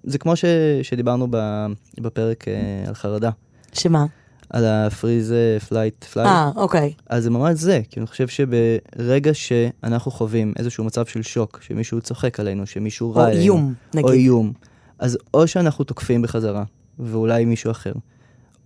[0.04, 0.44] זה כמו ש...
[0.82, 1.66] שדיברנו ב...
[2.00, 3.30] בפרק אה, על חרדה,
[3.72, 4.06] שמה?
[4.50, 5.34] על ה freeze
[5.68, 6.28] fight flight.
[6.28, 6.92] אה, אוקיי.
[7.06, 12.00] אז זה ממש זה, כי אני חושב שברגע שאנחנו חווים איזשהו מצב של שוק, שמישהו
[12.00, 14.04] צוחק עלינו, שמישהו רע אלינו, איום, נגיד.
[14.04, 14.52] או איום,
[14.98, 16.64] אז או שאנחנו תוקפים בחזרה,
[16.98, 17.92] ואולי מישהו אחר,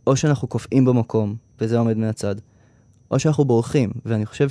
[0.06, 2.34] או שאנחנו קופאים במקום, וזה עומד מהצד,
[3.10, 4.48] או שאנחנו בורחים, ואני חושב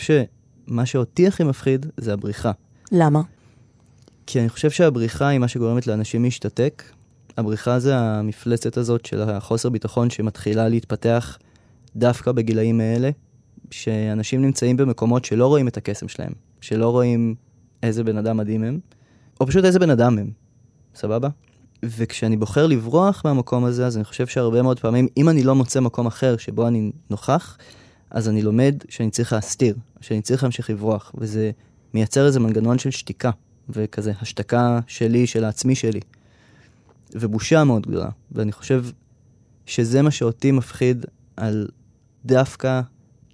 [0.68, 2.52] מה שאותי הכי מפחיד זה הבריחה.
[2.92, 3.22] למה?
[4.26, 6.84] כי אני חושב שהבריחה היא מה שגורמת לאנשים להשתתק.
[7.38, 11.38] הבריחה זה המפלצת הזאת של החוסר ביטחון שמתחילה להתפתח
[11.96, 13.10] דווקא בגילאים האלה,
[13.72, 17.36] שאנשים נמצאים במקומות שלא רואים את הקסם שלהם, שלא רואים
[17.84, 18.80] איזה בן אדם מדהים הם,
[19.42, 20.32] או פשוט איזה בן אדם הם,
[20.96, 21.30] סבבה?
[21.84, 25.80] וכשאני בוחר לברוח מהמקום הזה, אז אני חושב שהרבה מאוד פעמים, אם אני לא מוצא
[25.80, 27.58] מקום אחר שבו אני נוכח,
[28.12, 31.52] אז אני לומד שאני צריך להסתיר, שאני צריך להמשיך לברוח, וזה
[31.94, 33.32] מייצר איזה מנגנון של שתיקה,
[33.70, 36.00] וכזה השתקה שלי, של העצמי שלי.
[37.16, 38.86] ובושה מאוד גדולה, ואני חושב
[39.66, 41.06] שזה מה שאותי מפחיד
[41.38, 41.68] על
[42.26, 42.82] דווקא,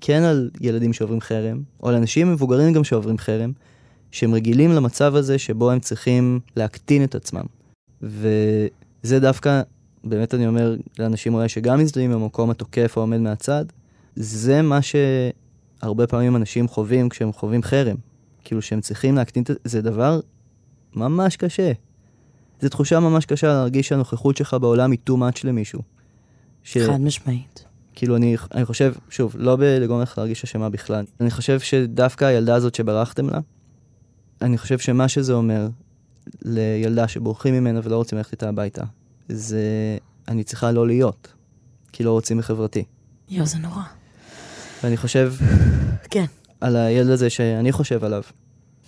[0.02, 3.52] כן על ילדים שעוברים חרם, או על אנשים מבוגרים גם שעוברים חרם,
[4.12, 7.46] שהם רגילים למצב הזה שבו הם צריכים להקטין את עצמם.
[8.02, 9.62] וזה דווקא,
[10.04, 13.66] באמת אני אומר לאנשים אולי שגם מזדהים במקום התוקף או עומד מהצד,
[14.16, 17.96] זה מה שהרבה פעמים אנשים חווים כשהם חווים חרם.
[18.44, 20.20] כאילו שהם צריכים להקטין את זה, דבר
[20.96, 21.72] ממש קשה.
[22.62, 25.82] זו תחושה ממש קשה להרגיש שהנוכחות שלך בעולם היא too much למישהו.
[26.64, 26.78] ש...
[26.78, 27.66] חד משמעית.
[27.96, 31.06] כאילו אני, אני חושב, שוב, לא לגרום לך להרגיש אשמה בכלל.
[31.22, 33.40] אני חושב שדווקא הילדה הזאת שברחתם לה,
[34.42, 35.68] אני חושב שמה שזה אומר
[36.42, 38.84] לילדה שבורחים ממנה ולא רוצים ללכת איתה הביתה,
[39.30, 39.64] זה
[40.28, 41.34] אני צריכה לא להיות,
[41.92, 42.84] כי לא רוצים בחברתי.
[43.30, 43.82] יואו, זה נורא.
[44.84, 45.34] ואני חושב
[46.12, 46.26] כן.
[46.62, 48.24] על הילד הזה שאני חושב עליו,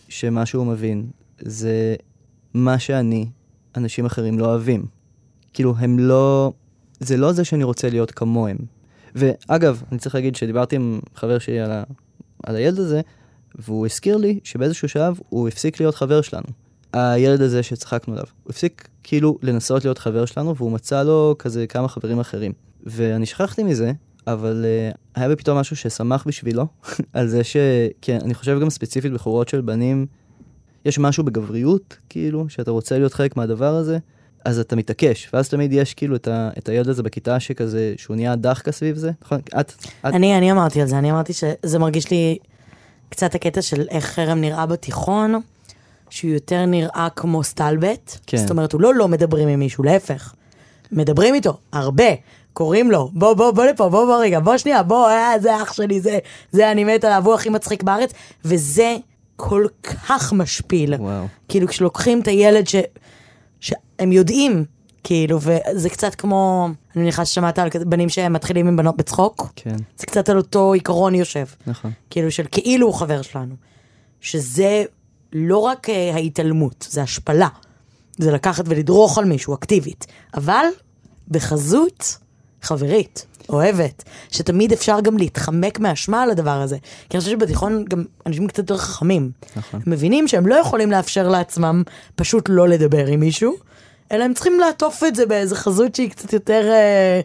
[0.09, 1.05] שמה שהוא מבין
[1.39, 1.95] זה
[2.53, 3.29] מה שאני,
[3.75, 4.85] אנשים אחרים לא אוהבים.
[5.53, 6.53] כאילו, הם לא...
[6.99, 8.57] זה לא זה שאני רוצה להיות כמוהם.
[9.15, 11.83] ואגב, אני צריך להגיד שדיברתי עם חבר שלי על, ה...
[12.43, 13.01] על הילד הזה,
[13.55, 16.47] והוא הזכיר לי שבאיזשהו שלב הוא הפסיק להיות חבר שלנו.
[16.93, 18.25] הילד הזה שצחקנו עליו.
[18.43, 22.53] הוא הפסיק כאילו לנסות להיות חבר שלנו, והוא מצא לו כזה כמה חברים אחרים.
[22.83, 23.91] ואני שכחתי מזה,
[24.27, 26.67] אבל uh, היה בי פתאום משהו ששמח בשבילו,
[27.13, 27.57] על זה ש...
[28.01, 30.05] כי אני חושב גם ספציפית בחורות של בנים,
[30.85, 33.97] יש משהו בגבריות, כאילו, שאתה רוצה להיות חלק מהדבר הזה,
[34.45, 38.15] אז אתה מתעקש, ואז תמיד יש כאילו את, ה, את הילד הזה בכיתה שכזה, שהוא
[38.15, 39.39] נהיה דחקה סביב זה, נכון?
[39.59, 40.05] את, את...
[40.05, 42.37] אני, אני אמרתי על זה, אני אמרתי שזה מרגיש לי
[43.09, 45.41] קצת הקטע של איך חרם נראה בתיכון,
[46.09, 48.17] שהוא יותר נראה כמו סטלבט.
[48.27, 48.37] כן.
[48.37, 50.33] זאת אומרת, הוא לא לא מדברים עם מישהו, להפך.
[50.91, 52.05] מדברים איתו, הרבה.
[52.53, 55.73] קוראים לו, בוא, בוא, בוא לפה, בוא, בוא רגע, בוא שנייה, בוא, אה, זה אח
[55.73, 56.19] שלי, זה,
[56.51, 58.11] זה אני מת עליו, הוא הכי מצחיק בארץ,
[58.45, 58.97] וזה
[59.41, 60.93] כל כך משפיל.
[60.93, 61.27] וואו.
[61.47, 62.75] כאילו, כשלוקחים את הילד ש...
[63.59, 64.65] שהם יודעים,
[65.03, 69.51] כאילו, וזה קצת כמו, אני מניחה ששמעת על בנים שמתחילים עם בנות בצחוק.
[69.55, 69.75] כן.
[69.97, 71.45] זה קצת על אותו עיקרון יושב.
[71.67, 71.91] נכון.
[72.09, 73.55] כאילו, של כאילו הוא חבר שלנו.
[74.21, 74.83] שזה
[75.33, 77.47] לא רק uh, ההתעלמות, זה השפלה.
[78.17, 80.07] זה לקחת ולדרוך על מישהו אקטיבית.
[80.33, 80.65] אבל
[81.27, 82.17] בחזות
[82.61, 86.77] חברית, אוהבת, שתמיד אפשר גם להתחמק מאשמה על הדבר הזה.
[87.09, 89.31] כי אני חושבת שבתיכון גם אנשים קצת יותר חכמים.
[89.55, 89.81] נכון.
[89.87, 91.83] מבינים שהם לא יכולים לאפשר לעצמם
[92.15, 93.55] פשוט לא לדבר עם מישהו,
[94.11, 97.21] אלא הם צריכים לעטוף את זה באיזה חזות שהיא קצת יותר אה,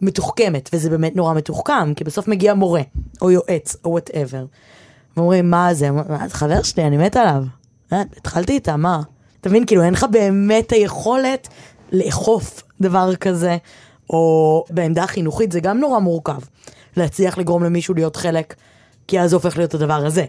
[0.00, 2.82] מתוחכמת, וזה באמת נורא מתוחכם, כי בסוף מגיע מורה,
[3.22, 4.44] או יועץ, או וואטאבר.
[5.16, 5.90] ואומרים, מה זה?
[5.90, 7.44] מה, זה חבר שלי, אני מת עליו.
[7.92, 9.00] אה, התחלתי איתה, מה?
[9.40, 11.48] אתה מבין, כאילו אין לך באמת היכולת
[11.92, 13.56] לאכוף דבר כזה,
[14.10, 16.40] או בעמדה חינוכית זה גם נורא מורכב.
[16.96, 18.54] להצליח לגרום למישהו להיות חלק,
[19.06, 20.24] כי אז זה הופך להיות הדבר הזה.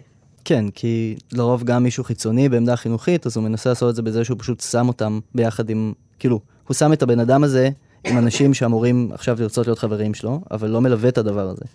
[0.46, 4.24] כן, כי לרוב גם מישהו חיצוני בעמדה חינוכית, אז הוא מנסה לעשות את זה בזה
[4.24, 7.70] שהוא פשוט שם אותם ביחד עם, כאילו, הוא שם את הבן אדם הזה
[8.04, 11.66] עם אנשים שאמורים עכשיו לרצות להיות חברים שלו, אבל לא מלווה את הדבר הזה.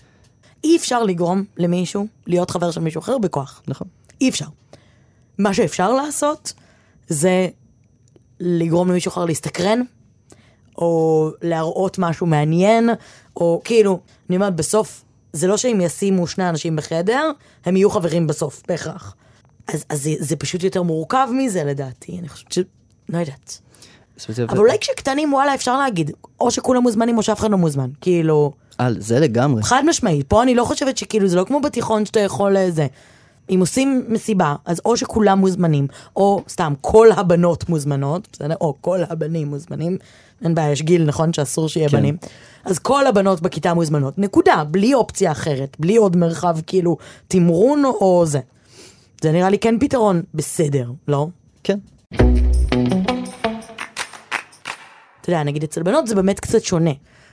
[0.64, 3.62] אי אפשר לגרום למישהו להיות חבר של מישהו אחר בכוח.
[3.68, 3.86] נכון.
[4.20, 4.46] אי אפשר.
[5.38, 6.52] מה שאפשר לעשות
[7.08, 7.48] זה
[8.40, 9.80] לגרום למישהו אחר להסתקרן,
[10.78, 12.90] או להראות משהו מעניין,
[13.36, 17.30] או כאילו, אני אומרת, בסוף, זה לא שאם ישימו שני אנשים בחדר,
[17.64, 19.14] הם יהיו חברים בסוף, בהכרח.
[19.68, 22.58] אז, אז זה, זה פשוט יותר מורכב מזה לדעתי, אני חושבת ש...
[23.08, 23.60] לא יודעת.
[24.48, 26.10] אבל אולי כשקטנים, וואלה, אפשר להגיד,
[26.40, 27.90] או שכולם מוזמנים או שאף אחד לא מוזמן.
[28.00, 29.62] כאילו, על זה לגמרי.
[29.62, 32.86] חד משמעית, פה אני לא חושבת שכאילו, זה לא כמו בתיכון שאתה יכול איזה.
[33.50, 38.54] אם עושים מסיבה, אז או שכולם מוזמנים, או סתם כל הבנות מוזמנות, בסדר?
[38.60, 39.98] או כל הבנים מוזמנים.
[40.44, 41.32] אין בעיה, יש גיל, נכון?
[41.32, 41.96] שאסור שיהיה כן.
[41.96, 42.16] בנים.
[42.64, 46.96] אז כל הבנות בכיתה מוזמנות, נקודה, בלי אופציה אחרת, בלי עוד מרחב כאילו
[47.28, 48.40] תמרון או זה.
[49.22, 51.26] זה נראה לי כן פתרון בסדר, לא?
[51.62, 51.78] כן.
[55.20, 56.90] אתה יודע, נגיד אצל בנות זה באמת קצת שונה.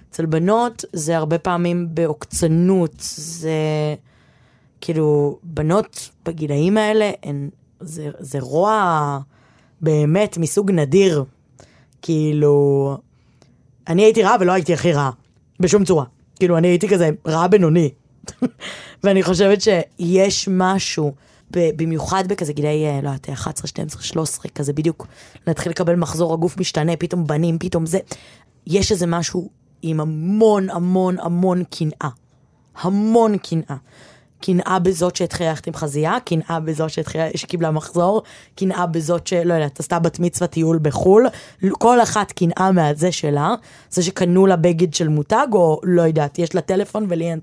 [0.09, 3.51] אצל בנות זה הרבה פעמים בעוקצנות, זה
[4.81, 9.19] כאילו, בנות בגילאים האלה, הן, זה, זה רוע
[9.81, 11.23] באמת מסוג נדיר.
[12.01, 12.97] כאילו,
[13.87, 15.11] אני הייתי רעה ולא הייתי הכי רעה,
[15.59, 16.05] בשום צורה.
[16.35, 17.89] כאילו, אני הייתי כזה רעה בינוני,
[19.03, 21.13] ואני חושבת שיש משהו,
[21.51, 25.07] במיוחד בכזה גילאי, אה, לא יודעת, 11, 12, 13, כזה בדיוק
[25.47, 27.99] להתחיל לקבל מחזור, הגוף משתנה, פתאום בנים, פתאום זה.
[28.67, 29.49] יש איזה משהו
[29.81, 32.09] עם המון המון המון קנאה.
[32.81, 33.75] המון קנאה.
[34.41, 38.23] קנאה בזאת שהתחילה ללכת עם חזייה, קנאה בזאת שהתחילה, שקיבלה מחזור,
[38.55, 41.27] קנאה בזאת שלא יודעת, עשתה בת מצווה טיול בחו"ל,
[41.71, 43.55] כל אחת קנאה מהזה שלה,
[43.89, 47.39] זה שקנו לה בגד של מותג, או לא יודעת, יש לה טלפון ולי אין...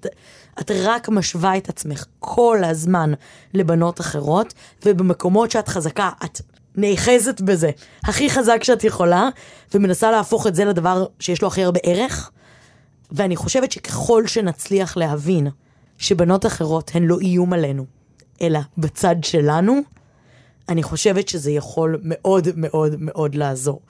[0.61, 3.13] את רק משווה את עצמך כל הזמן
[3.55, 4.55] לבנות אחרות,
[4.87, 6.41] ובמקומות שאת חזקה, את
[6.77, 7.71] נאחזת בזה.
[8.05, 9.29] הכי חזק שאת יכולה,
[9.75, 12.31] ומנסה להפוך את זה לדבר שיש לו הכי הרבה ערך.
[13.11, 15.49] ואני חושבת שככל שנצליח להבין
[15.99, 17.85] שבנות אחרות הן לא איום עלינו,
[18.43, 19.81] אלא בצד שלנו,
[20.69, 23.81] אני חושבת שזה יכול מאוד מאוד מאוד לעזור.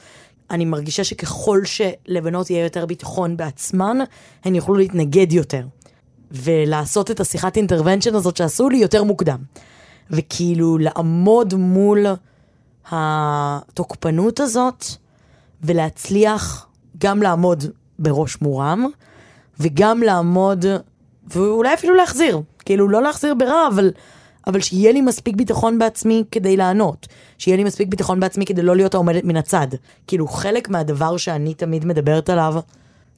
[0.50, 3.98] אני מרגישה שככל שלבנות יהיה יותר ביטחון בעצמן,
[4.44, 5.66] הן יוכלו להתנגד יותר.
[6.30, 9.38] ולעשות את השיחת אינטרוונשן הזאת שעשו לי יותר מוקדם.
[10.10, 12.06] וכאילו לעמוד מול
[12.90, 14.84] התוקפנות הזאת,
[15.62, 16.66] ולהצליח
[16.98, 17.64] גם לעמוד
[17.98, 18.86] בראש מורם,
[19.60, 20.64] וגם לעמוד,
[21.30, 22.40] ואולי אפילו להחזיר.
[22.64, 23.90] כאילו, לא להחזיר ברע, אבל,
[24.46, 27.08] אבל שיהיה לי מספיק ביטחון בעצמי כדי לענות.
[27.38, 29.66] שיהיה לי מספיק ביטחון בעצמי כדי לא להיות העומדת מן הצד.
[30.06, 32.54] כאילו, חלק מהדבר שאני תמיד מדברת עליו,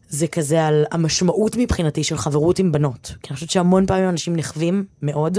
[0.09, 3.13] זה כזה על המשמעות מבחינתי של חברות עם בנות.
[3.23, 5.39] כי אני חושבת שהמון פעמים אנשים נחווים מאוד,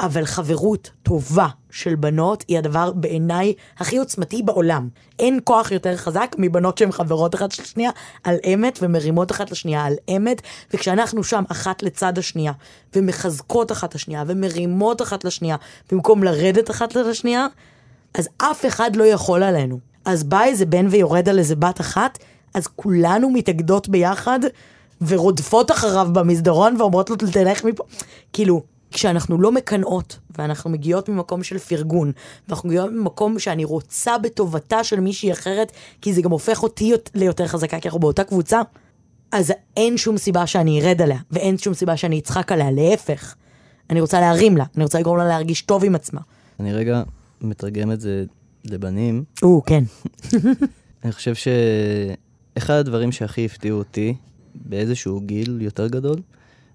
[0.00, 4.88] אבל חברות טובה של בנות היא הדבר בעיניי הכי עוצמתי בעולם.
[5.18, 7.90] אין כוח יותר חזק מבנות שהן חברות אחת של השנייה
[8.24, 10.42] על אמת ומרימות אחת לשנייה על אמת,
[10.74, 12.52] וכשאנחנו שם אחת לצד השנייה,
[12.96, 15.56] ומחזקות אחת לשנייה, ומרימות אחת לשנייה,
[15.92, 17.46] במקום לרדת אחת לשנייה,
[18.14, 19.78] אז אף אחד לא יכול עלינו.
[20.04, 22.18] אז בא איזה בן ויורד על איזה בת אחת,
[22.54, 24.40] אז כולנו מתאגדות ביחד
[25.06, 27.84] ורודפות אחריו במסדרון ואומרות לו תלך מפה.
[28.32, 32.12] כאילו, כשאנחנו לא מקנאות, ואנחנו מגיעות ממקום של פרגון,
[32.48, 37.46] ואנחנו מגיעות ממקום שאני רוצה בטובתה של מישהי אחרת, כי זה גם הופך אותי ליותר
[37.46, 38.60] חזקה, כי אנחנו באותה קבוצה,
[39.32, 43.34] אז אין שום סיבה שאני ארד עליה, ואין שום סיבה שאני אצחק עליה, להפך.
[43.90, 46.20] אני רוצה להרים לה, אני רוצה לגרום לה להרגיש טוב עם עצמה.
[46.60, 47.02] אני רגע
[47.40, 48.24] מתרגם את זה
[48.64, 49.24] לבנים.
[49.42, 49.84] או, כן.
[51.04, 54.14] אני חושב שאחד הדברים שהכי הפתיעו אותי
[54.54, 56.16] באיזשהו גיל יותר גדול,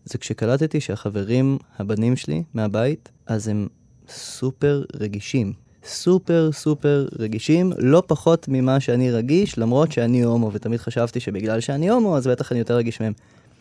[0.08, 3.68] זה כשקלטתי שהחברים, הבנים שלי מהבית, אז הם
[4.10, 5.54] סופר רגישים.
[5.86, 11.90] סופר סופר רגישים, לא פחות ממה שאני רגיש, למרות שאני הומו, ותמיד חשבתי שבגלל שאני
[11.90, 13.14] הומו, אז בטח אני יותר רגיש מהם.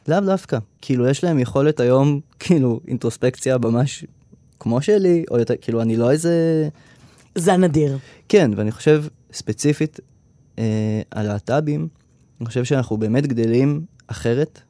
[0.08, 0.58] לאו דווקא.
[0.80, 4.04] כאילו, יש להם יכולת היום, כאילו, אינטרוספקציה ממש
[4.60, 6.68] כמו שלי, או יותר, כאילו, אני לא איזה...
[7.34, 7.98] זה נדיר.
[8.28, 10.00] כן, ואני חושב, ספציפית,
[10.58, 11.88] אה, על להט"בים,
[12.40, 14.60] אני חושב שאנחנו באמת גדלים אחרת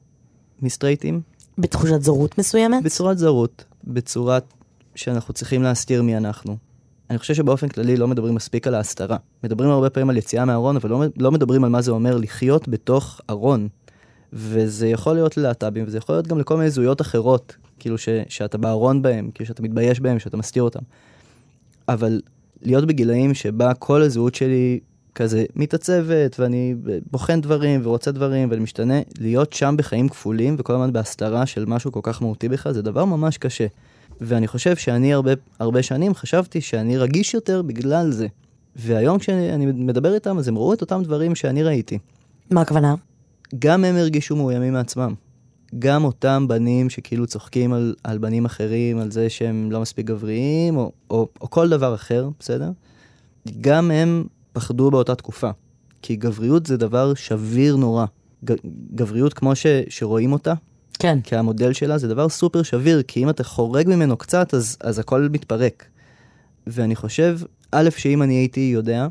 [0.62, 1.20] מסטרייטים.
[1.58, 2.82] בתחושת זרות מסוימת?
[2.82, 4.44] בצורת זרות, בצורת
[4.94, 6.56] שאנחנו צריכים להסתיר מי אנחנו.
[7.10, 9.16] אני חושב שבאופן כללי לא מדברים מספיק על ההסתרה.
[9.44, 12.68] מדברים הרבה פעמים על יציאה מהארון, אבל לא, לא מדברים על מה זה אומר לחיות
[12.68, 13.68] בתוך ארון.
[14.32, 18.58] וזה יכול להיות ללהט"בים, וזה יכול להיות גם לכל מיני זהויות אחרות, כאילו ש, שאתה
[18.58, 20.80] בארון בהם, כאילו שאתה מתבייש בהם, שאתה מסתיר אותם.
[21.88, 22.20] אבל
[22.62, 24.80] להיות בגילאים שבה כל הזהות שלי
[25.16, 26.74] כזה מתעצבת, ואני
[27.10, 31.92] בוחן דברים ורוצה דברים ואני משתנה, להיות שם בחיים כפולים וכל הזמן בהסתרה של משהו
[31.92, 33.66] כל כך מהותי בך, זה דבר ממש קשה.
[34.20, 38.26] ואני חושב שאני הרבה, הרבה שנים חשבתי שאני רגיש יותר בגלל זה.
[38.76, 41.98] והיום כשאני מדבר איתם, אז הם ראו את אותם דברים שאני ראיתי.
[42.50, 42.94] מה הכוונה?
[43.58, 45.14] גם הם הרגישו מאוימים מעצמם.
[45.78, 50.76] גם אותם בנים שכאילו צוחקים על, על בנים אחרים, על זה שהם לא מספיק גבריים,
[50.76, 52.70] או, או, או כל דבר אחר, בסדר?
[53.60, 54.24] גם הם
[54.56, 55.50] פחדו באותה תקופה.
[56.02, 58.04] כי גבריות זה דבר שביר נורא.
[58.94, 60.54] גבריות כמו ש, שרואים אותה,
[60.98, 61.18] כן.
[61.20, 64.98] כי המודל שלה זה דבר סופר שביר, כי אם אתה חורג ממנו קצת, אז, אז
[64.98, 65.84] הכל מתפרק.
[66.66, 67.38] ואני חושב,
[67.72, 69.08] א', שאם אני הייתי יודע,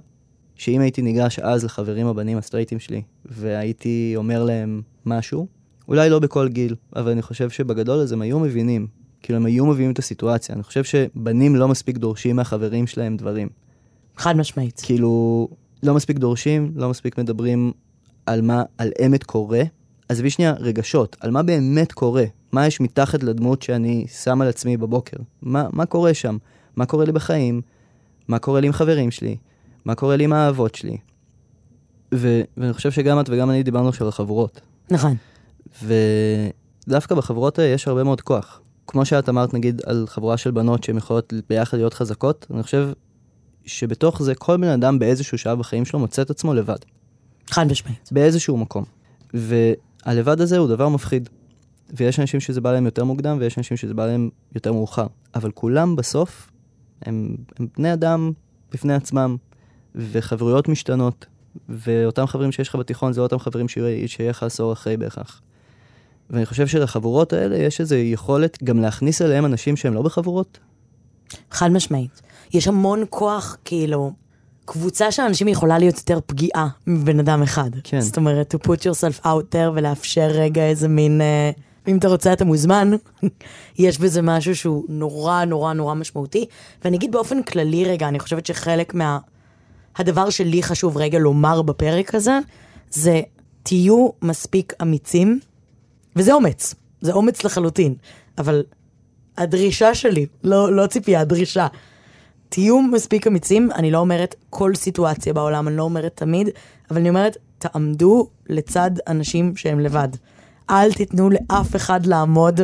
[0.55, 5.47] שאם הייתי ניגש אז לחברים הבנים הסטרייטים שלי, והייתי אומר להם משהו,
[5.88, 8.88] אולי לא בכל גיל, אבל אני חושב שבגדול אז הם היו מבינים.
[9.21, 10.55] כאילו, הם היו מבינים את הסיטואציה.
[10.55, 13.49] אני חושב שבנים לא מספיק דורשים מהחברים שלהם דברים.
[14.17, 14.82] חד משמעית.
[14.84, 15.47] כאילו,
[15.84, 17.71] לא מספיק דורשים, לא מספיק מדברים
[18.25, 19.62] על מה, על אמת קורה.
[20.10, 22.23] עזבי שנייה רגשות, על מה באמת קורה.
[22.51, 25.17] מה יש מתחת לדמות שאני שם על עצמי בבוקר.
[25.41, 26.38] מה, מה קורה שם?
[26.75, 27.62] מה קורה לי בחיים?
[28.28, 29.38] מה קורה לי עם חברים שלי?
[29.86, 30.97] מה קורה לי עם האהבות שלי?
[32.13, 34.62] ו, ואני חושב שגם את וגם אני דיברנו של החבורות.
[34.91, 35.15] נכון.
[35.84, 38.62] ודווקא בחברות האלה יש הרבה מאוד כוח.
[38.88, 42.89] כמו שאת אמרת, נגיד, על חבורה של בנות שהן יכולות ביחד להיות חזקות, אני חושב
[43.65, 46.78] שבתוך זה כל בן אדם באיזשהו שעה בחיים שלו מוצא את עצמו לבד.
[47.49, 48.10] חד משמעית.
[48.12, 48.84] באיזשהו מקום.
[49.34, 51.30] והלבד הזה הוא דבר מפחיד.
[51.93, 55.08] ויש אנשים שזה בא להם יותר מוקדם, ויש אנשים שזה בא להם יותר מאוחר.
[55.36, 56.51] אבל כולם בסוף
[57.01, 58.32] הם, הם בני אדם
[58.71, 59.36] בפני עצמם,
[59.95, 61.25] וחברויות משתנות,
[61.69, 65.41] ואותם חברים שיש לך בתיכון זה לא אותם חברים שיהיה לך עשור אחרי בהכרח.
[66.30, 70.60] ואני חושב שלחבורות האלה יש איזו יכולת גם להכניס אליהם אנשים שהם לא בחבורות.
[71.51, 72.21] חד משמעית.
[72.53, 74.11] יש המון כוח, כאילו,
[74.65, 77.69] קבוצה של אנשים יכולה להיות יותר פגיעה מבן אדם אחד.
[77.83, 78.01] כן.
[78.01, 81.51] זאת אומרת, to put yourself out there ולאפשר רגע איזה מין, אה,
[81.88, 82.91] אם אתה רוצה אתה מוזמן,
[83.77, 86.45] יש בזה משהו שהוא נורא נורא נורא משמעותי.
[86.83, 89.19] ואני אגיד באופן כללי רגע, אני חושבת שחלק מה...
[89.97, 92.39] הדבר שלי חשוב רגע לומר בפרק הזה,
[92.89, 93.21] זה
[93.63, 95.39] תהיו מספיק אמיצים,
[96.15, 97.95] וזה אומץ, זה אומץ לחלוטין,
[98.38, 98.63] אבל
[99.37, 101.67] הדרישה שלי, לא, לא ציפייה, הדרישה,
[102.49, 106.49] תהיו מספיק אמיצים, אני לא אומרת כל סיטואציה בעולם, אני לא אומרת תמיד,
[106.91, 110.07] אבל אני אומרת, תעמדו לצד אנשים שהם לבד.
[110.69, 112.61] אל תיתנו לאף אחד לעמוד.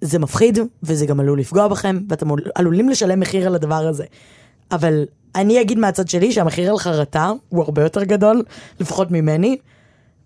[0.00, 4.04] זה מפחיד, וזה גם עלול לפגוע בכם, ואתם עלולים לשלם מחיר על הדבר הזה.
[4.70, 8.42] אבל אני אגיד מהצד שלי שהמחיר על חרטה הוא הרבה יותר גדול,
[8.80, 9.56] לפחות ממני,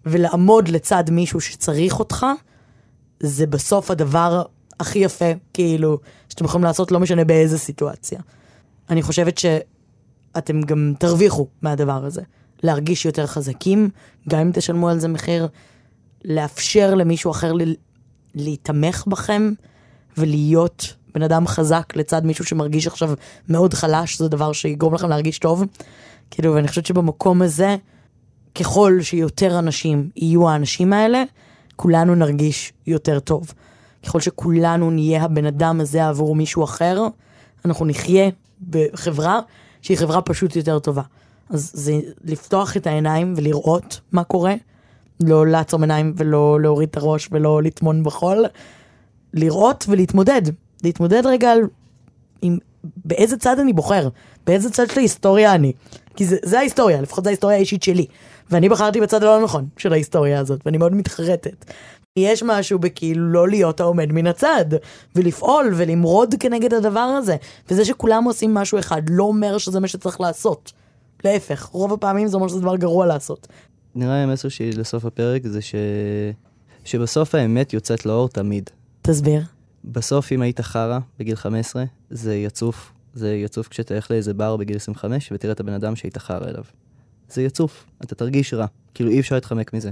[0.07, 2.27] ולעמוד לצד מישהו שצריך אותך,
[3.21, 4.43] זה בסוף הדבר
[4.83, 8.21] הכי יפה, כאילו, שאתם יכולים לעשות לא משנה באיזה סיטואציה.
[8.91, 12.23] אני חושבת שאתם גם תרוויחו מהדבר הזה.
[12.63, 13.89] להרגיש יותר חזקים,
[14.29, 15.49] גם אם תשלמו על זה מחיר,
[16.25, 17.75] לאפשר למישהו אחר ל-
[18.35, 19.53] להיתמך בכם
[20.19, 23.11] ולהיות בן אדם חזק לצד מישהו שמרגיש עכשיו
[23.49, 25.65] מאוד חלש, זה דבר שיגרום לכם להרגיש טוב.
[26.31, 27.77] כאילו, ואני חושבת שבמקום הזה,
[28.55, 31.23] ככל שיותר אנשים יהיו האנשים האלה,
[31.77, 33.53] כולנו נרגיש יותר טוב.
[34.07, 37.03] ככל שכולנו נהיה הבן אדם הזה עבור מישהו אחר,
[37.65, 38.29] אנחנו נחיה
[38.71, 39.41] בחברה
[39.83, 41.03] שהיא חברה פשוט יותר טובה.
[41.51, 44.55] אז זה לפתוח את העיניים ולראות מה קורה,
[45.21, 48.45] לא לעצום עיניים ולא להוריד את הראש ולא לטמון בחול,
[49.35, 50.43] לראות ולהתמודד.
[50.85, 51.61] להתמודד רגע על
[52.43, 52.59] עם
[53.05, 54.09] באיזה צד אני בוחר,
[54.47, 55.73] באיזה צד של ההיסטוריה אני.
[56.17, 58.07] כי זה, זה ההיסטוריה, לפחות זו ההיסטוריה האישית שלי.
[58.51, 61.65] ואני בחרתי בצד הלא נכון של ההיסטוריה הזאת, ואני מאוד מתחרטת.
[62.17, 64.65] יש משהו בכאילו לא להיות העומד מן הצד,
[65.17, 67.37] ולפעול ולמרוד כנגד הדבר הזה.
[67.71, 70.73] וזה שכולם עושים משהו אחד לא אומר שזה מה שצריך לעשות.
[71.25, 73.49] להפך, רוב הפעמים זה אומר שזה דבר גרוע לעשות.
[73.95, 75.75] נראה לי המסר שלי לסוף הפרק זה ש...
[76.85, 78.71] שבסוף האמת יוצאת לאור תמיד.
[79.03, 79.43] תסביר.
[79.85, 82.93] בסוף אם היית חרא בגיל 15, זה יצוף.
[83.15, 86.65] זה יצוף כשתלך לאיזה בר בגיל 25 ותראה את הבן אדם שהיית חרא אליו.
[87.29, 88.67] זה יצוף, אתה תרגיש רע.
[88.95, 89.91] כאילו אי אפשר להתחמק מזה.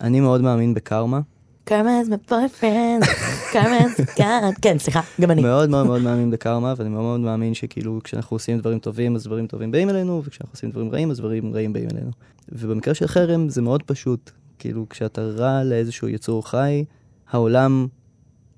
[0.00, 1.20] ואני מאוד מאמין בקרמה.
[1.64, 3.04] קרמז מפויפרנד,
[3.52, 4.54] קרמז גאד.
[4.62, 5.42] כן, סליחה, גם אני.
[5.42, 9.24] מאוד מאוד מאוד מאמין בקרמה, ואני מאוד מאוד מאמין שכאילו כשאנחנו עושים דברים טובים, אז
[9.24, 12.10] דברים טובים באים אלינו, וכשאנחנו עושים דברים רעים, אז דברים רעים באים אלינו.
[12.48, 14.30] ובמקרה של חרם זה מאוד פשוט.
[14.58, 16.84] כאילו כשאתה רע לאיזשהו יצור חי,
[17.30, 17.86] העולם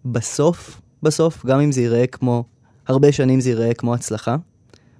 [0.04, 2.44] בסוף, בסוף, גם אם זה ייראה כמו,
[2.88, 4.36] הרבה שנים זה ייראה כמו הצלחה,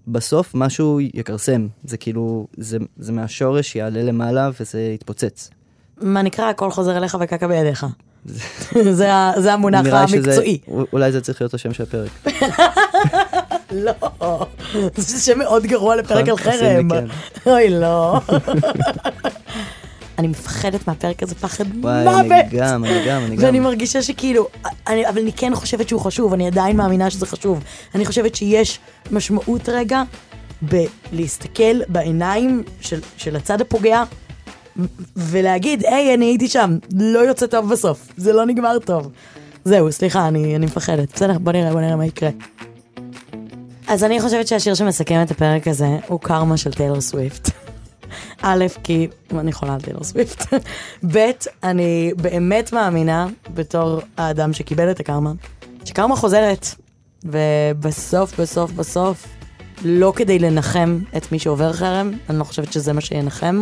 [0.08, 1.66] בסוף משהו יכרסם.
[1.84, 5.50] זה כאילו, זה, זה מהשורש יעלה למעלה וזה יתפוצץ.
[6.00, 7.86] מה נקרא, הכל חוזר אליך וקקע בידיך.
[8.72, 10.58] זה זה המונח נראה שזה- המקצועי.
[10.92, 12.10] אולי זה צריך להיות השם של הפרק.
[13.72, 13.92] לא,
[14.96, 16.88] זה שם מאוד גרוע לפרק על נכון, חרם.
[16.90, 17.04] כן.
[17.46, 18.20] אוי, לא.
[20.18, 22.44] אני מפחדת מהפרק הזה פחד וואי, אני מוות.
[22.50, 23.42] גם, אני גם, אני גם.
[23.44, 24.46] ואני מרגישה שכאילו,
[24.86, 27.64] אני, אבל אני כן חושבת שהוא חשוב, אני עדיין מאמינה שזה חשוב.
[27.94, 28.78] אני חושבת שיש
[29.10, 30.02] משמעות רגע
[30.62, 34.02] בלהסתכל בעיניים של, של הצד הפוגע
[35.16, 39.12] ולהגיד, היי, אני הייתי שם, לא יוצא טוב בסוף, זה לא נגמר טוב.
[39.64, 41.14] זהו, סליחה, אני, אני מפחדת.
[41.14, 42.30] בסדר, בוא נראה, בוא נראה מה יקרה.
[43.88, 47.50] אז אני חושבת שהשיר שמסכם את הפרק הזה הוא קרמה של טיילור סוויפט.
[48.42, 50.54] א', כי אני חולה על טיילור סוויפט.
[51.12, 51.30] ב',
[51.62, 55.32] אני באמת מאמינה, בתור האדם שקיבל את הקרמה,
[55.84, 56.66] שקרמה חוזרת.
[57.24, 59.26] ובסוף, בסוף, בסוף,
[59.84, 63.60] לא כדי לנחם את מי שעובר חרם, אני לא חושבת שזה מה שינחם,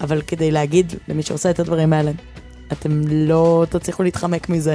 [0.00, 2.10] אבל כדי להגיד למי שעושה את הדברים האלה,
[2.72, 4.74] אתם לא תצליחו להתחמק מזה.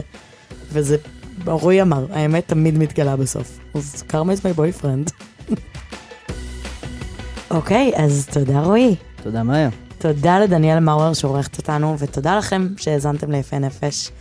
[0.72, 0.98] וזה,
[1.46, 3.60] רועי אמר, האמת תמיד מתגלה בסוף.
[3.74, 5.12] אז קרמה is my boyfriend.
[7.52, 8.96] אוקיי, אז תודה רועי.
[9.24, 9.70] תודה, מאיה.
[9.98, 14.12] תודה לדניאל מאואר שעורכת אותנו, ותודה לכם שהאזנתם ליפה נפש.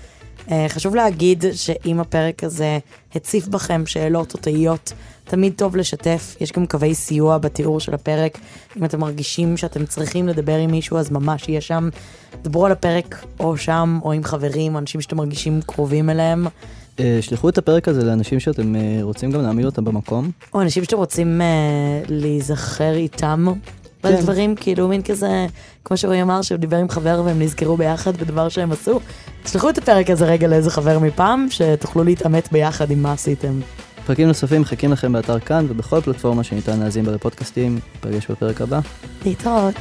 [0.47, 2.79] Uh, חשוב להגיד שאם הפרק הזה
[3.15, 4.93] הציף בכם שאלות או תהיות,
[5.31, 6.37] תמיד טוב לשתף.
[6.41, 8.39] יש גם קווי סיוע בתיאור של הפרק.
[8.77, 11.89] אם אתם מרגישים שאתם צריכים לדבר עם מישהו, אז ממש יהיה שם.
[12.43, 16.47] דברו על הפרק או שם, או עם חברים, אנשים שאתם מרגישים קרובים אליהם,
[17.01, 20.31] אה, שלחו את הפרק הזה לאנשים שאתם אה, רוצים גם להעמיד אותם במקום.
[20.55, 23.47] או אנשים שאתם רוצים uh, להיזכר איתם
[24.05, 24.23] ועל כן.
[24.23, 25.47] דברים כאילו מין כזה,
[25.85, 29.01] כמו שרועי אמר, שהוא דיבר עם חבר והם נזכרו ביחד בדבר שהם עשו.
[29.43, 33.61] תשלחו את הפרק הזה רגע לאיזה חבר מפעם, שתוכלו להתעמת ביחד עם מה עשיתם.
[34.07, 37.79] פרקים נוספים מחכים לכם באתר כאן ובכל פלטפורמה שניתן להאזין בה לפודקאסטים.
[37.95, 38.81] ניפגש בפרק הבא.
[39.25, 39.75] להתראות.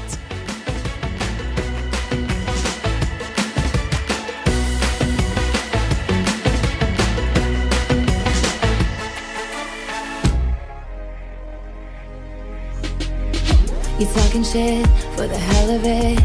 [14.00, 16.20] You talking shit for the hell of it.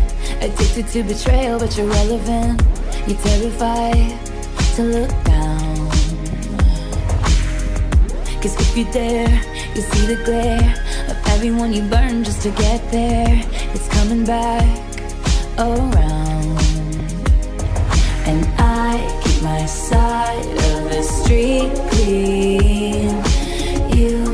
[0.46, 2.62] Addicted to betrayal, but you're relevant.
[3.08, 4.14] You're terrified
[4.76, 5.33] to look down.
[8.44, 9.26] Cause if you dare,
[9.74, 10.74] you see the glare
[11.08, 13.42] of everyone you burn just to get there.
[13.72, 14.68] It's coming back
[15.56, 16.58] around.
[18.26, 23.08] And I keep my side of the street clean.
[23.96, 24.33] You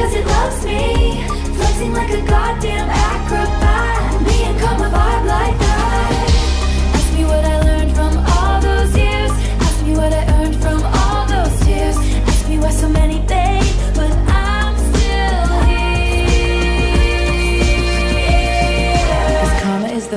[0.00, 1.22] cause it loves me.
[1.56, 3.49] Flexing like a goddamn acrobat.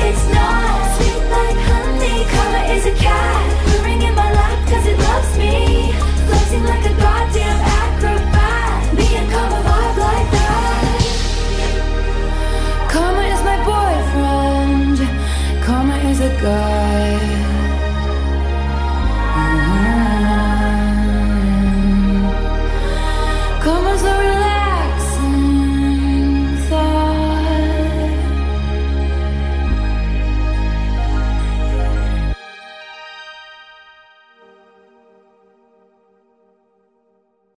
[0.00, 0.31] it's